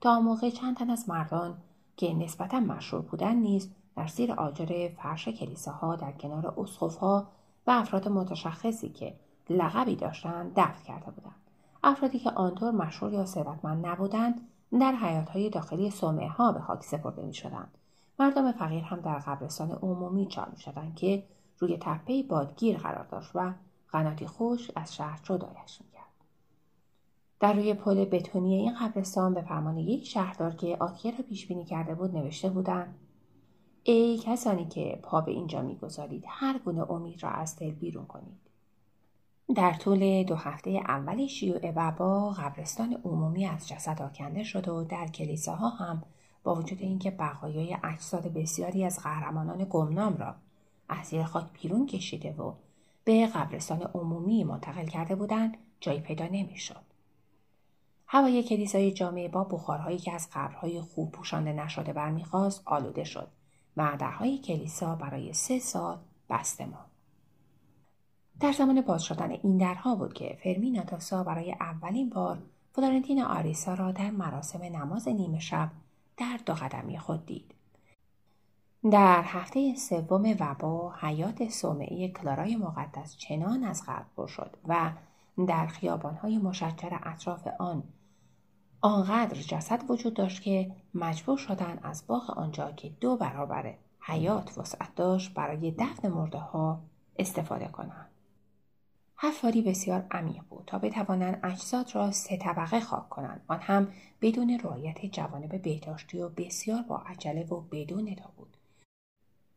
تا 0.01 0.21
موقع 0.21 0.51
چند 0.51 0.77
تن 0.77 0.91
از 0.91 1.09
مردان 1.09 1.57
که 1.97 2.15
نسبتا 2.15 2.61
مشهور 2.61 3.03
بودند 3.03 3.43
نیز 3.43 3.71
در 3.97 4.07
زیر 4.07 4.33
آجر 4.33 4.89
فرش 4.89 5.29
کلیساها 5.29 5.97
در 5.97 6.13
کنار 6.13 6.55
اسقفها 6.61 7.27
و 7.67 7.71
افراد 7.71 8.09
متشخصی 8.09 8.89
که 8.89 9.15
لقبی 9.51 9.97
داشتند 9.97 10.53
دفن 10.57 10.85
کرده 10.85 11.11
بودند 11.11 11.35
افرادی 11.85 12.19
که 12.19 12.31
آنطور 12.31 12.71
مشهور 12.71 13.13
یا 13.13 13.27
ثروتمند 13.27 13.87
نبودند 13.87 14.41
در 14.81 14.93
حیاتهای 14.93 15.51
داخلی 15.51 15.91
صومعه 15.91 16.29
ها 16.29 16.53
به 16.53 16.61
خاک 16.61 16.83
سپرده 16.83 17.23
می 17.23 17.35
شدند. 17.35 17.79
مردم 18.19 18.53
فقیر 18.53 18.85
هم 18.85 19.01
در 19.01 19.19
قبرستان 19.19 19.71
عمومی 19.71 20.27
چار 20.27 20.49
می 20.49 20.59
شدند 20.59 20.95
که 20.95 21.23
روی 21.59 21.79
تپه 21.81 22.23
بادگیر 22.23 22.79
قرار 22.79 23.05
داشت 23.05 23.31
و 23.35 23.53
قناتی 23.93 24.27
خوش 24.27 24.71
از 24.77 24.95
شهر 24.95 25.21
جدایش 25.23 25.81
می. 25.81 25.87
در 27.41 27.53
روی 27.53 27.75
پل 27.75 28.05
بتونی 28.05 28.55
این 28.55 28.75
قبرستان 28.81 29.35
به 29.35 29.43
فرمان 29.43 29.77
یک 29.77 30.07
شهردار 30.07 30.55
که 30.55 30.77
آتیه 30.81 31.17
را 31.17 31.25
پیش 31.29 31.47
بینی 31.47 31.65
کرده 31.65 31.95
بود 31.95 32.17
نوشته 32.17 32.51
بودند 32.51 32.95
ای 33.89 34.19
کسانی 34.25 34.65
که 34.65 34.99
پا 35.03 35.21
به 35.21 35.31
اینجا 35.33 35.63
می‌گذارید 35.63 36.25
هر 36.29 36.59
گونه 36.59 36.91
امید 36.91 37.23
را 37.23 37.31
از 37.31 37.57
دل 37.57 37.71
بیرون 37.71 38.07
کنید. 38.07 38.41
در 39.55 39.73
طول 39.73 40.23
دو 40.23 40.35
هفته 40.35 40.71
اول 40.71 41.27
شیوع 41.27 41.73
وبا 41.77 42.31
قبرستان 42.31 43.01
عمومی 43.05 43.47
از 43.47 43.69
جسد 43.69 44.03
آکنده 44.03 44.43
شد 44.43 44.69
و 44.69 44.85
در 44.85 45.07
کلیساها 45.07 45.69
هم 45.69 46.03
با 46.45 46.55
وجود 46.55 46.79
اینکه 46.81 47.11
بقایای 47.11 47.77
اجساد 47.85 48.33
بسیاری 48.33 48.85
از 48.85 48.99
قهرمانان 49.03 49.67
گمنام 49.71 50.17
را 50.17 50.35
از 50.89 51.07
زیر 51.07 51.25
خاک 51.25 51.47
بیرون 51.63 51.87
کشیده 51.87 52.33
و 52.33 52.53
به 53.05 53.27
قبرستان 53.27 53.83
عمومی 53.83 54.45
منتقل 54.45 54.87
کرده 54.87 55.15
بودند 55.15 55.57
جایی 55.81 56.01
پیدا 56.01 56.27
نمی‌شد. 56.27 56.83
هوای 58.07 58.43
کلیسای 58.43 58.93
جامعه 58.93 59.29
با 59.29 59.45
بخارهایی 59.45 59.99
که 59.99 60.13
از 60.13 60.29
قبرهای 60.35 60.81
خوب 60.81 61.13
پوشانده 61.13 61.53
نشده 61.53 61.93
برمیخواست 61.93 62.63
آلوده 62.65 63.05
شد. 63.05 63.29
درهای 63.77 64.39
کلیسا 64.39 64.95
برای 64.95 65.33
سه 65.33 65.59
سال 65.59 65.99
بسته 66.31 66.67
ماند 66.67 66.91
در 68.41 68.53
زمان 68.53 68.81
باز 68.81 69.03
شدن 69.03 69.31
این 69.31 69.57
درها 69.57 69.95
بود 69.95 70.15
که 70.15 70.39
فرمینا 70.43 70.83
تاسا 70.83 71.25
برای 71.25 71.53
اولین 71.53 72.11
بار 72.11 72.39
فلورنتین 72.73 73.23
آریسا 73.23 73.75
را 73.75 73.93
در 73.93 74.11
مراسم 74.11 74.63
نماز 74.63 75.09
نیمه 75.09 75.39
شب 75.39 75.71
در 76.17 76.41
دو 76.47 76.55
قدمی 76.55 76.99
خود 76.99 77.27
دید. 77.27 77.55
در 78.91 79.23
هفته 79.23 79.75
سوم 79.75 80.37
وبا 80.41 80.95
حیات 81.01 81.49
صومعه 81.49 82.09
کلارای 82.09 82.57
مقدس 82.57 83.17
چنان 83.17 83.65
از 83.65 83.83
پر 84.17 84.27
شد 84.27 84.57
و 84.69 84.91
در 85.49 85.67
خیابانهای 85.67 86.39
مشجر 86.39 86.99
اطراف 87.03 87.49
آن 87.59 87.83
آنقدر 88.81 89.41
جسد 89.41 89.91
وجود 89.91 90.15
داشت 90.15 90.43
که 90.43 90.73
مجبور 90.95 91.39
شدن 91.39 91.79
از 91.83 92.07
باغ 92.07 92.31
آنجا 92.31 92.73
که 92.73 92.89
دو 93.01 93.17
برابر 93.17 93.75
حیات 94.01 94.59
وسعت 94.59 94.95
داشت 94.95 95.35
برای 95.35 95.71
دفن 95.71 96.09
مرده 96.09 96.39
ها 96.39 96.81
استفاده 97.19 97.69
کنند. 97.69 98.11
حفاری 99.17 99.63
بسیار 99.63 100.07
عمیق 100.11 100.43
بود 100.51 100.65
تا 100.67 100.79
بتوانند 100.79 101.41
اجساد 101.43 101.95
را 101.95 102.11
سه 102.11 102.37
طبقه 102.37 102.81
خاک 102.81 103.09
کنند. 103.09 103.45
آن 103.49 103.59
هم 103.61 103.89
بدون 104.21 104.61
رعایت 104.65 105.07
جوانب 105.07 105.63
بهداشتی 105.63 106.21
و 106.21 106.29
بسیار 106.29 106.83
با 106.83 106.99
عجله 106.99 107.47
و 107.47 107.61
بدون 107.61 108.17
بود. 108.37 108.57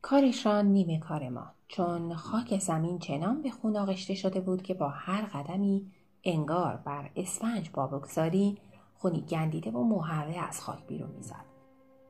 کارشان 0.02 0.66
نیمه 0.66 1.00
کار 1.00 1.30
ما. 1.30 1.52
چون 1.68 2.16
خاک 2.16 2.60
زمین 2.60 3.00
چنان 3.00 3.42
به 3.42 3.52
خون 3.52 3.78
آغشته 3.78 4.16
شده 4.16 4.42
بود 4.42 4.62
که 4.62 4.74
با 4.74 4.90
هر 4.90 5.22
قدمی 5.22 5.92
انگار 6.24 6.78
بر 6.78 7.10
اسفنج 7.16 7.70
با 7.74 7.88
بگذاری 7.88 8.58
خونی 9.00 9.22
گندیده 9.22 9.72
و 9.72 9.84
محره 9.84 10.48
از 10.48 10.62
خاک 10.62 10.88
بیرون 10.88 11.10
می‌زد. 11.10 11.46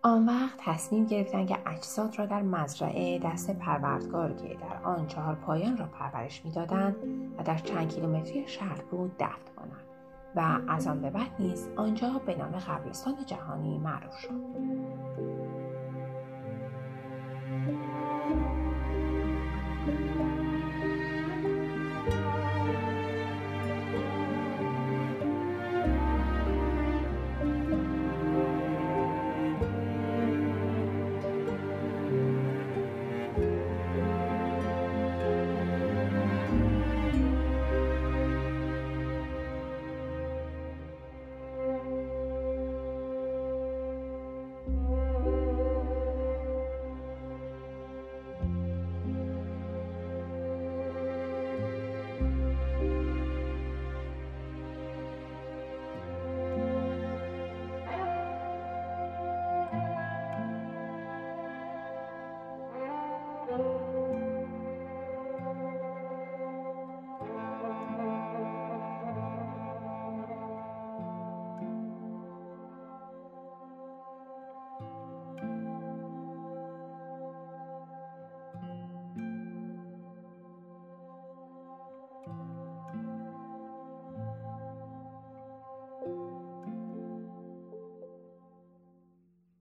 آن 0.02 0.26
وقت 0.26 0.56
تصمیم 0.60 1.06
گرفتند 1.06 1.48
که 1.48 1.58
اجساد 1.66 2.20
را 2.20 2.26
در 2.26 2.42
مزرعه 2.42 3.20
دست 3.20 3.52
پروردگار 3.52 4.34
که 4.34 4.56
در 4.56 4.84
آن 4.84 5.08
چهار 5.08 5.36
پایان 5.36 5.78
را 5.78 5.86
پرورش 5.86 6.46
می‌دادند 6.46 6.96
و 7.38 7.44
در 7.44 7.58
چند 7.58 7.90
کیلومتری 7.90 8.48
شهر 8.48 8.82
بود 8.82 9.12
دفن 9.20 9.56
کنند 9.56 9.86
و 10.36 10.72
از 10.72 10.88
آن 10.88 11.02
به 11.02 11.10
بعد 11.10 11.32
نیز 11.40 11.68
آنجا 11.76 12.22
به 12.26 12.36
نام 12.36 12.52
قبرستان 12.52 13.16
جهانی 13.26 13.78
معروف 13.78 14.18
شد. 14.18 14.30